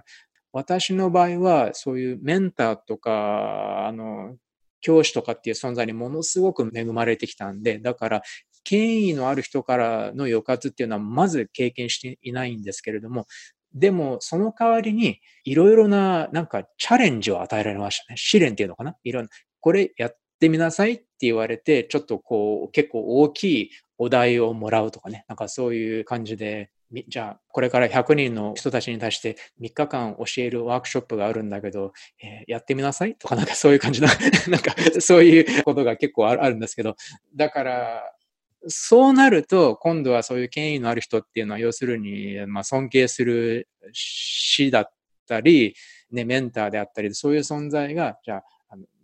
[0.52, 4.36] 私の場合は、そういうメンターとか、あの、
[4.80, 8.22] 教師とかっていう存在にものすごく恵まれてきたんで、だから、
[8.64, 13.26] 権威のある人からの抑圧っていうのはまず経験していないんですけれども、
[13.72, 18.16] でも、その代わりに、いろいろな、なんか、チャレンジを与えられましたね。
[18.16, 18.96] 試練っていうのかな？
[19.04, 19.30] いろんな、
[19.60, 25.24] これやってみなさいって言われて、ちょっとこう、結構大きいお題をもらうとかね。
[25.28, 26.72] なんかそういう感じで、
[27.08, 33.14] じゃあ、これから100人の人たちに対して3日間教えるワークショップがあるんだけど、えー、やってみなさい？
[33.14, 34.08] とか、なんかそういう感じの
[34.48, 36.96] なんかそういうことが結構あるんですけど、
[37.36, 38.02] だから、
[38.66, 44.92] そうなると、今度はそういう権威のある人っていうのは、要するに、まあ、尊敬する死だっ
[45.26, 45.74] たり、
[46.10, 48.44] ね、メンターであったり、そういう存在が、じゃあ、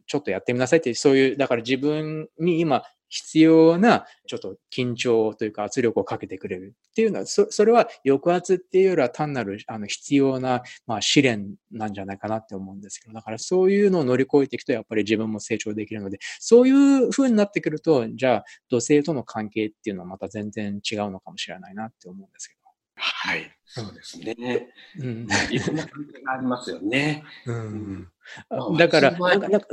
[0.06, 2.82] ちょっとやってみなさいって、そういう、だから自分に今
[3.16, 22.65] 必要な、ちょっと緊張というか圧力をかけてくれるっていうのは、そそれは抑圧っていうよりは単なるあの必要な、まあ、試練なんじゃないかなって思うんですけど、だからそういうのを乗り越えていくと、やっぱり自分も成長できるので、そういう風になってくると、じゃあ、土星との関係っていうのはまた全然違うのかもしれないなって思うんですけど。
[22.96, 24.68] はい、そうですね。
[24.98, 27.24] うん、いろんな関係がありますよね。
[27.44, 28.08] うん、
[28.78, 29.10] だから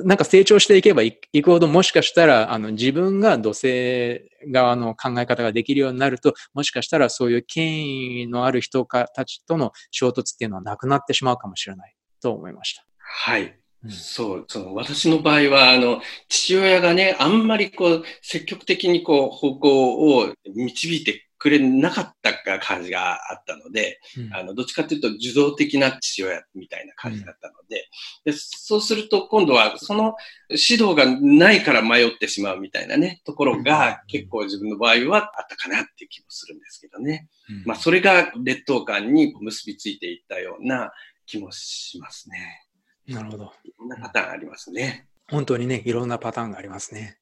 [0.03, 12.85] なんか、成長していけばいくほど、もしかしたら、あの、自分が土星側の考え方ができるようになると、もしかしたらそういう権威のある人たちとの衝突っていうのはなくなってしまうかもしれないと思いました。
[12.97, 13.57] はい。
[13.89, 27.89] そう、その私の場合は、あの、父親がね、あんまりこう、積極的にこう、方向を導いてくれなかった感じがあったので、うん、あの、どっちかというと受動的な父親みたいな感じだったので、
[28.25, 30.15] うん、でそうすると今度はその
[30.47, 37.27] 指導がないから迷ってしまうみたいなね、ところが結構自分の場合はあったかなっていう気もするんですけどね。
[37.49, 40.93] うん、まあ、それが劣等感に結びついていったような
[41.25, 42.62] 気もしますね。
[43.07, 43.51] なるほど。
[43.63, 45.07] いろんなパターンありますね。
[45.29, 47.17] 本当にね、いろんなパターンがありますね。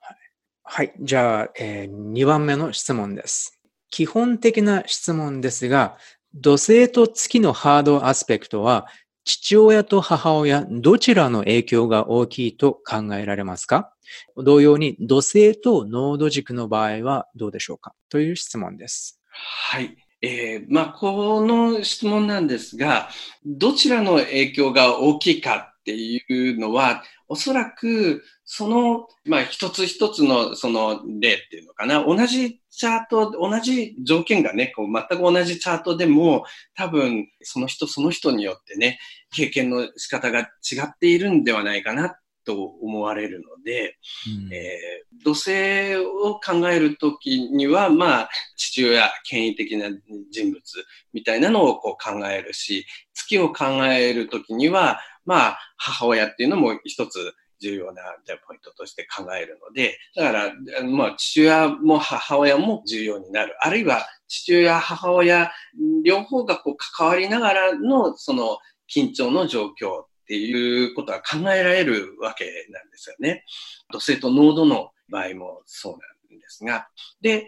[0.00, 0.16] はい。
[0.62, 3.60] はい、じゃあ、えー、2番目の質問です。
[3.90, 5.96] 基本的な質問ですが、
[6.34, 8.86] 土星と月のハードアスペクトは、
[9.24, 13.92] 父親と母親、どちらの影響が大きいと考えられますか？
[14.36, 17.94] 同様に、土星と濃度軸の場合はどうでしょうか？
[18.08, 19.20] という質問です。
[19.30, 19.96] はい。
[20.22, 23.10] えー、まあ、この質問なんですが、
[23.44, 36.44] どちらの影響が大きいかっていうのは、おそらく、その、まあ、一つ一つのその例っていうのかな、同じチャート、同じ条件がね、こう全く同じチャートでも、
[36.74, 38.98] 多分、その人その人によってね、
[39.32, 40.44] 経験の仕方が違
[40.84, 42.16] っているんではないかな
[42.46, 43.98] と思われるので、
[44.46, 49.90] うん、えー、土星を考えるときには、まあ、父親、権威的な
[50.30, 50.62] 人物
[51.12, 58.02] みたいなのをこう考えるし、月を考えるときには、まあ、母親っていうのも一つ重要な
[58.46, 63.56] ポイントとして考えるので、だから、まあ、父親も母親も重要になる。
[63.60, 65.50] あるいは、父親、母親、
[66.04, 73.44] 両方がこう関わりながらの、その、緊張の状況っていうことは考えられるわけなんですよね。
[73.92, 76.88] 土星と濃度の場合もそうなんですが。
[77.20, 77.46] で、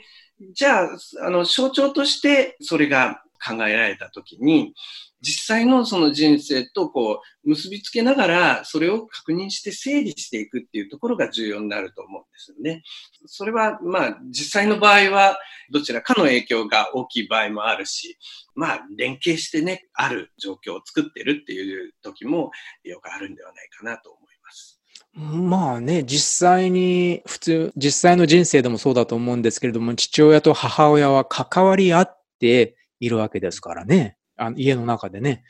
[0.52, 0.88] じゃあ、
[1.26, 4.74] あの、象徴としてそれが考えられたときに、
[5.20, 12.82] 実際のその人生とこう結びつけながらそれを確認して整理していくっていうところが重要になると思うんですよね。
[13.26, 15.38] それはまあ実際の場合は
[15.70, 18.16] どちらかの影響が大きい場合もあるし、
[18.54, 22.50] まあ連携してね、ある状況を作ってるっていう時も
[22.84, 24.80] よくあるんではないかなと思います。
[25.14, 34.16] まあね、実際に、普通、実際の人生でもそうだと思うんですけれども、父親と母親は関わり合っているわけですからね。
[34.36, 35.44] あの家の中でね。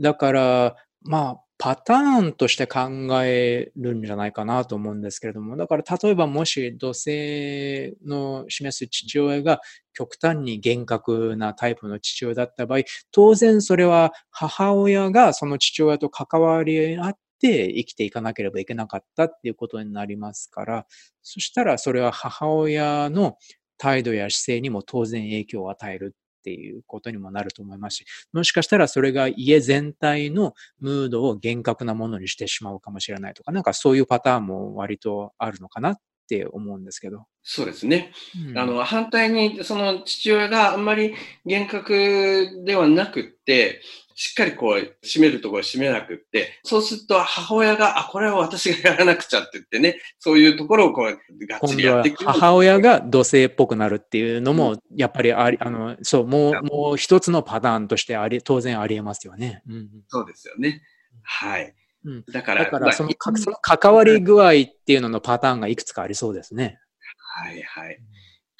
[0.00, 2.80] だから、まあ、パターンとして考
[3.24, 9.60] えるんじゃないかなと思うんですけれども、だから例えばもし土星の示す父親が
[9.92, 12.80] 極端に厳格なタイプの父親だった場合、
[13.12, 20.86] 当然それは母親がその父親と関わり合って生きていかなければいけなかったっていうことになりますから、
[21.22, 23.36] そしたらそれは母親の
[23.78, 35.96] 態度や姿勢にも当然影響を与えるっていうことにもなると思いますし、もしかしたらそれが家全体のムードを厳格なものにしてしまうかもしれないとか、なんかそういうパターンも割とあるのかなっ
[36.28, 37.26] て思うんですけど。
[37.44, 38.12] そうですね。
[38.48, 41.14] うん、あの、反対に、その父親があんまり
[41.44, 43.82] 厳格ではなくって、
[44.14, 52.24] しっかりこう、閉めるところ閉めなくって、そうすると母親が、あ、これは私がやらなくちゃって言ってね、そういうところをこう、がっちりやっていく。
[52.24, 59.62] 母親が土星っぽくなるっていうのも、やっぱりあり、あの、そう、もう、もう一つのパターンとしてあり、当然あり得ますよね。
[59.68, 60.82] うん、そうですよね。
[61.22, 61.74] はい。
[62.04, 64.52] うん、だから、だからその、まあ、その関わり具合っ
[64.84, 66.78] ていうののパターンがいくつかありそうですね。
[67.16, 67.98] はいはい。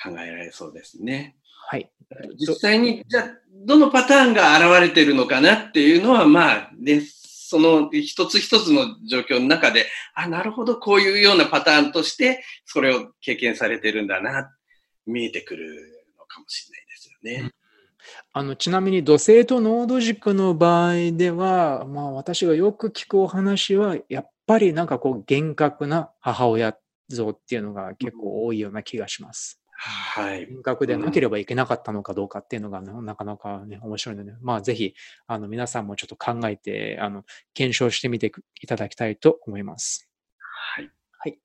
[0.03, 1.37] 考えられそうですね。
[1.73, 1.91] はい。
[2.39, 3.25] 実際に、じゃあ、
[3.64, 14.55] どのパターンが現れてるのかなっていうのは、まあ、ね、その一つ一つの状況の中で、あ、なるほど、こういうようなパターンとして、それを経験されてるんだな、
[15.07, 15.66] 見えてくる
[16.18, 17.51] のかもしれないですよね。
[18.33, 26.77] あのちなみに土星と濃度軸の場合では、まあ、私がよく聞くお話は、やっぱりなんかこう厳格な母親
[27.09, 29.62] 像っていうのが結構多いような気がします。
[29.85, 30.47] はい。
[30.47, 34.95] 厳格でなければいけなかったのかどうかっていうのが、ね、なかなかね、面白いので、まあぜひ、
[35.26, 38.30] あの皆さんもちょっと考えて、あの、検証してみて
[38.61, 40.09] いただきたいと思います。
[40.39, 40.91] はい。
[41.18, 41.39] はい。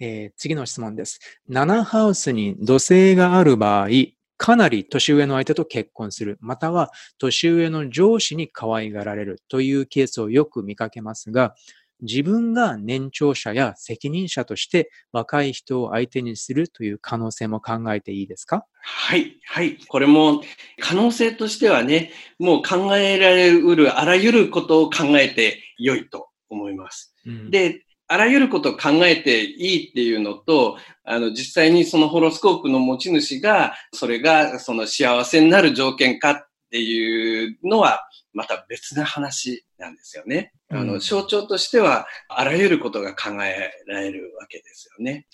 [0.00, 1.18] えー、次の質問です。
[1.48, 3.88] 7ハウスに土星がある場合、
[4.36, 11.54] かなり年上の相手と結婚する、または年上の上司に可愛がられるというケースをよく見かけますが、
[12.00, 18.64] 自分が年長者や責任者として若い人を相手にするという可能性も考えていいですか？
[18.82, 19.78] はい、はい。
[19.88, 20.42] これも
[20.80, 27.14] 可能性としてはね、もう考えられうるあらゆることを考えて良いと思います。
[27.26, 40.52] うん、で、あらゆることを考えていいっていうのと、あの、実際にそのホロスコープの持ち主が、それがその幸せになる条件かっていうのは、また別な話なんですよね。
[40.70, 45.26] あの、象徴としては、あらゆることが考えられるわけですよね。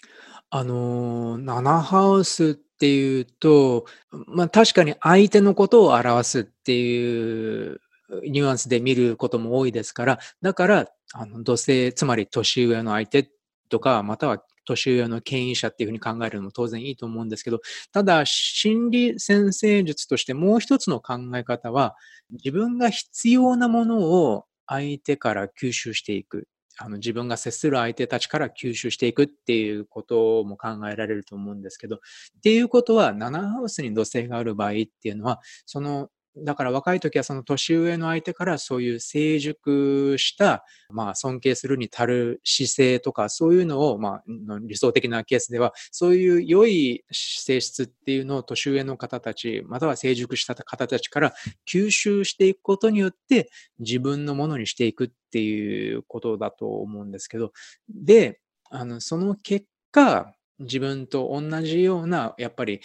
[0.50, 3.86] あの、7ハウスっていうと、
[4.28, 7.80] まあ確かに相手のことを表すっていう
[8.22, 13.28] ニュアンスで見ることも多いですから、だから、あの、土星、つまり年上の相手
[13.68, 17.60] とか、または年上の権威者っていうふうに考えるのも当然いいと思うんですけど、
[17.92, 21.94] ただ、心理先生術としてもう一つの考え方は、
[22.32, 23.98] 自分が必要なもの
[24.32, 26.48] を相手から吸収していく。
[26.76, 31.98] あの自分が接する相手たちから吸収していくっていうことも考えられると思うんですけど、っ
[32.42, 44.22] ていうことは、7ハウスに土星がある場合っていうのは、そのだから若い時はその年上の相手からそういう成熟した、まあ尊敬するに足る姿勢とかそういうのを、まあ
[44.62, 51.34] 理想的なケースでは、そういう良い性質っていうのを年上の方たち、または成熟した方たちから
[51.70, 57.52] 吸収していくことによって自分のものにしていくっていうことだと思うんですけど、
[57.88, 62.80] で、あの、その結果、自分と同じような、やっぱり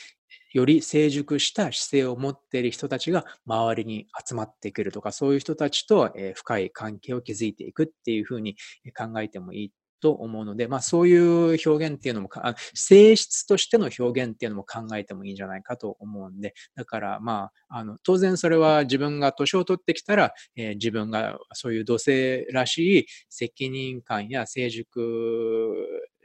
[0.54, 8.56] より成熟した姿勢を持っている人たちが周りに集まってくるとか、そういう人たちと深い関係を築いていくっていうふうに
[8.98, 12.30] 考えてもいいと思うので、まあそういう表現っていうのも、
[12.74, 25.76] 性質としての表現っていうのも考えてもいいんじゃないかと思うんで、だからまあ、あの、当然それは自分が年を取ってきたら、えー、自分がそういう土星らしい責任感や成熟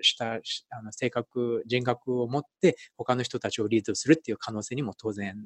[0.00, 5.36] したあの性格、人格を持って他の人たちをリードするっていう可能性にも当然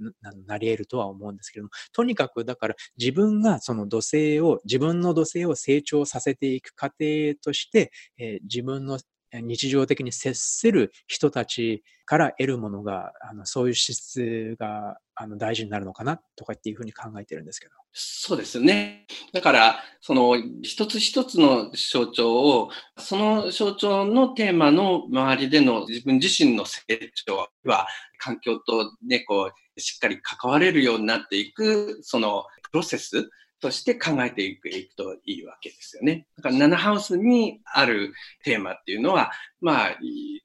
[0.47, 8.99] なり得るとは思うんですけども、とにかくだから自分がその土星を、自分の土星を成長させていく過程として、えー、自分の
[9.33, 17.75] 日常的に接する人たちから得るものが、あのそういう資質があの大事になるのかなとかっていうふうに考えてるんですけど。
[17.93, 19.07] そうですね。
[19.33, 26.83] だから、その一つ一つの象徴を、その象徴のテーマの周りでの自分自身の成
[27.27, 27.87] 長は、
[28.19, 33.29] 環境とね、こう、しっかり関われるようになっていく、そのプロセス
[33.61, 36.27] として考えていくいくといいわけですよね。
[36.37, 38.13] だから7ハウスにある
[38.45, 39.99] テーマっていうのは、まあ、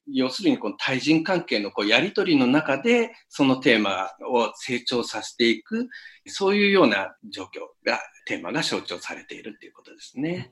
[0.08, 5.88] 要するにこの対人関係のこうやりとりの中で、そのテーマを成長させていく、
[6.28, 10.52] そういうような状況が、テーマが象徴されているっていうことですね。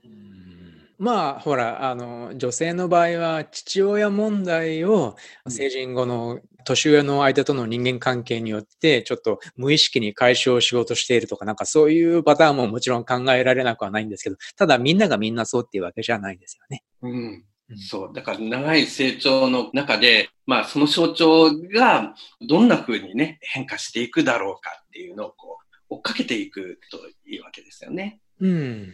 [1.02, 5.16] まあ、ほら、あの、女性の場合は、父親問題を
[5.48, 16.84] 成人後の年上の相手との人間関係によって、ちょっと無意識に解消しようとしているとか、なんかそういうパターンももちろん考えられなくはないんですけど、ただみんながみんなそうっていうわけじゃないですよね。
[17.02, 17.46] うん。
[17.78, 18.14] そう。
[18.14, 22.14] だから長い成長の中で、まあその象徴が
[22.48, 25.58] どんな風にね、変化していくだろうかっていうのをこ
[25.90, 28.20] う、追っかけていくといいわけですよね。
[28.40, 28.94] うん。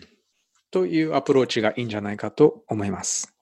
[0.77, 3.33] というアプローチがいいんじゃないかと思います。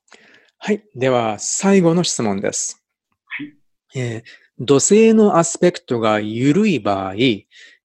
[0.58, 0.86] はい。
[0.96, 2.82] では、最後の質問です。
[3.28, 4.02] はい。
[4.02, 4.24] えー、
[4.58, 7.16] 土星のアスペクトが緩い場合、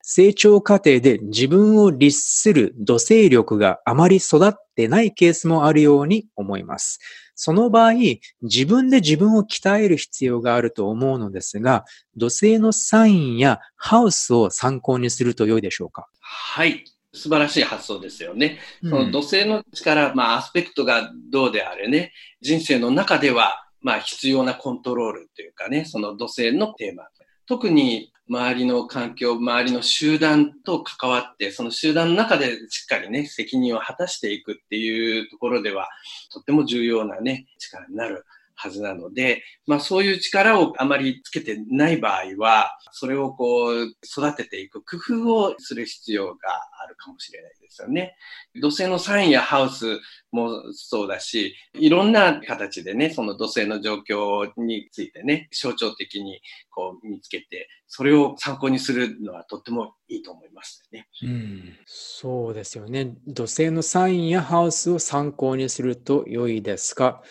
[0.02, 7.00] 成長過程で自分を律する土星力があまり育ってないケースもあるように思います。
[7.34, 7.94] その場合、
[8.42, 11.84] 自分で自分を鍛える必要があると思うのですが、
[12.16, 16.08] 土星のサインやハウスを参考にすると良いでしょうか？
[16.20, 16.84] はい。
[17.12, 18.58] 素晴らしい発想ですよね。
[18.82, 27.04] その土星の力、まあアスペクトがどうであれね、人生の中では、まあ必要なコントロールというかね、その土星のテーマ。
[27.46, 35.88] 特に周りの環境、周りの集団と関わって、その集団の中でしっかりね、責任を果たしていくっていうところでは、
[36.32, 38.24] とっても重要なね、力になる
[38.62, 46.34] はずなので、まあそういう力をあまりつけてない場合は、それをこう育てていく工夫をする必要が
[46.82, 48.16] あるかもしれないですよね。
[48.60, 49.98] 土星のサインやハウス
[50.30, 61.08] もそうだし、いろんな形でね、その土星の状況についてね、象徴的にこう見つけて、それを参考にするのはとってもいいと思いますね。
[61.22, 63.14] うん、そうですよね。
[63.26, 67.22] 土星のサインやハウスを参考にすると良いですか？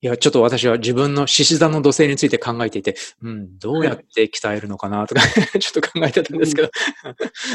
[0.00, 5.22] いや、ちょっと私は自分の獅子座の土星について考えていて、うん、どうやって鍛えるのかなとか
[5.58, 6.70] ちょっと考えてたんですけど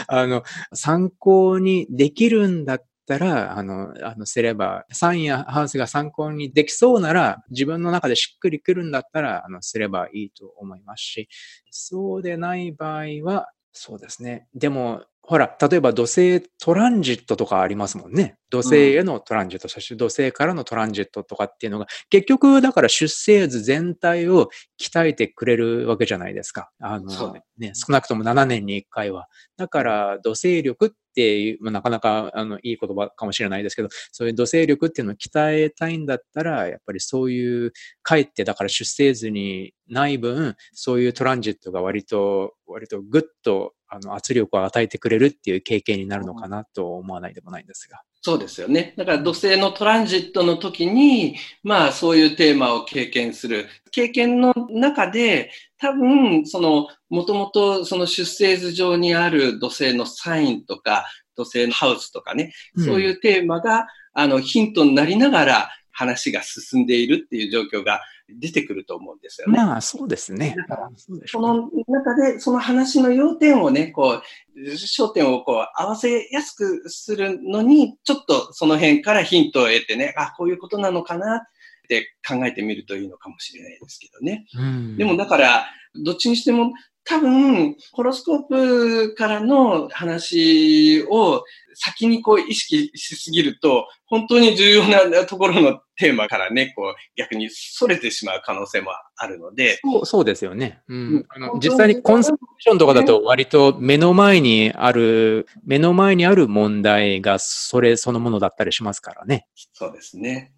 [0.07, 11.29] あの、参考にできるんだったら、あの、あの、すれば、サインやハウスが参考にできそうなら、自分の中でしっくりくるんだったら、あの、すればいいと思いますし、
[11.71, 14.47] そうでない場合は、そうですね。
[14.55, 18.37] でも、ほら、例えば土星トランジットとかありますもんね。
[18.49, 24.47] 土星へのトランジット、うん、そして土星からのトランジットとかっていうのが、結局、だから出生図全体を
[24.81, 26.71] 鍛えてくれるわけじゃないですか。
[26.79, 29.27] あの、ね、少なくとも7年に1回は。
[29.57, 48.01] だから、土星力っていう、まあ、なかなかあのいい言葉かもしれないですけど、そういう土星力っていうのを鍛えたいんだったら、やっぱりそういう、かえってだから出生図にない分、そういうトランジットが割と、割とぐっとあの圧力を与えてくれるっていう経験になるのかなと思わないでもないんですが。
[48.21, 48.93] そうですよね。
[48.97, 53.67] だから土星のトランジットの時に、まあそういうテーマを経験する。
[53.91, 61.05] 経験の中で、多分、その、もともとその出生図上にある土星のサインとか、
[61.35, 69.57] 土星のハウスとかね、そういうテーマが、あの、ヒントになりながら話が進んでいるっていう状況が出てくると思うんですよね。
[69.57, 70.55] まあ、そうですね。
[70.55, 70.91] だから、
[71.25, 74.21] その中で、その話の要点をね、こ
[74.55, 81.41] う、焦点をこう合わせやすくするのに、ちょっとその辺からヒントを得てね、あ、こういうことなのかなっ
[81.89, 84.45] て考えてみるといいのかもしれないですけどね。
[84.53, 85.65] うん、でもだから、
[86.05, 86.73] どっちにしても
[87.07, 91.41] 多分、ホロスコープからの話を
[91.73, 99.79] 先にこう意識しすぎると、本当に重要なところのテーマからね、こう逆に逸れてしまう可能性もあるので。
[99.83, 100.81] そうそうですよね。
[100.87, 109.47] うん、あの実際にコンサルテーションとかだと割と目の前にある、目の前にある問題がそれそのものだったりしますからね。
[109.73, 110.53] そうですね。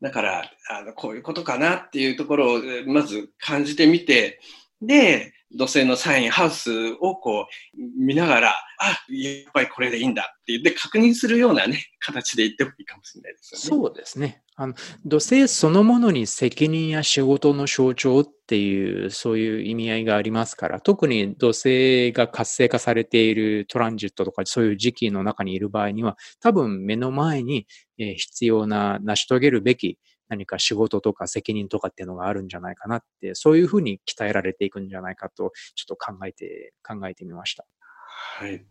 [0.00, 4.40] だから、あの、こういうことかなっていうところをまず感じてみて、
[4.82, 6.70] で、土星のサイン、ハウス
[7.00, 13.82] をこう見ながら、あ、やっぱりこれでいいんだって言って確認するようなね、形で言ってもいいかもしれないですよね。
[13.82, 14.42] そうですね。
[14.56, 14.74] あの、
[15.04, 27.66] 土星そのものに責任や仕事の象徴っていう、そういう意味合いがありますから、特に土星が活性化されているトランジットとかそういう時期の中にいる場合には、多分目の前に
[27.96, 29.98] 必要な成し遂げるべき
[30.28, 37.66] 何か仕事とか責任とかっていうのがあるんじゃないかなって、そういうふうに鍛えられていくんじゃないかと、ちょっと考えて、考えてみました。
[38.38, 38.64] はい。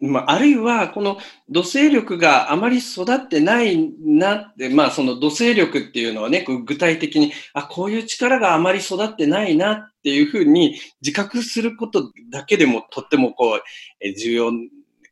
[0.00, 14.50] まあ、あるいは、この土星力があまり育ってないなって、まあ、その土星力っていうのはね、具体的に、あ、こういう力があまり育ってないなっていうふうに自覚することだけでもとってもこう、重要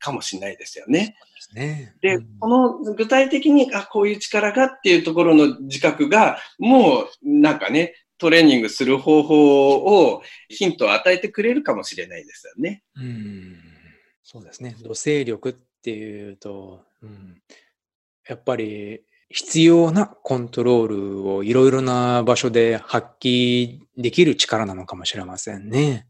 [0.00, 1.16] かもしれないですよね。
[1.54, 1.94] ね。
[2.00, 12.82] で、うんこの具体的に、あ、こういう力がっていうところの自覚が、もうなんかね、トレーニングする方法をヒントを与えてくれるかもしれないですよね。
[12.96, 13.56] うん
[14.22, 14.76] そうですね。
[14.82, 17.40] 土星力っていうと、うん、
[18.28, 26.06] やっぱり必要なコントロールをいろいろな場所で発揮できる力なのかもしれませんね。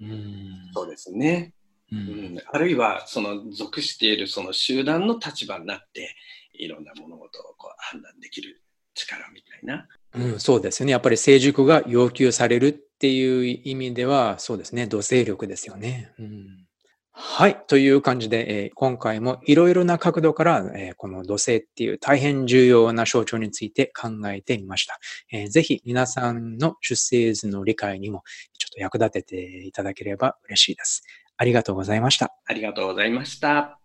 [0.00, 1.52] うんそうですね。
[1.92, 6.14] ううんん、あるいは、その属しているその集団の立場になって、
[6.52, 8.62] いろんな物事をこう判断できる
[8.94, 9.88] 力みたいな。
[10.14, 10.92] うん、そうですよね。
[10.92, 14.86] やっぱり成熟が要求されるっていう意味では、そうですね。
[14.86, 16.12] 土星力ですよね。
[16.18, 16.66] うん、
[17.12, 17.62] はい。
[17.66, 24.98] という感じで、えー今回もいろいろな角度から、えーこの土星っていう大変重要な象徴について考えてみました。
[25.32, 28.22] えーぜひ皆さんの出生図の理解にも
[28.58, 31.02] ちょっと役立てていただければ嬉しいです。
[31.40, 32.34] ありがとうございました。
[32.44, 33.78] ありがとうございました。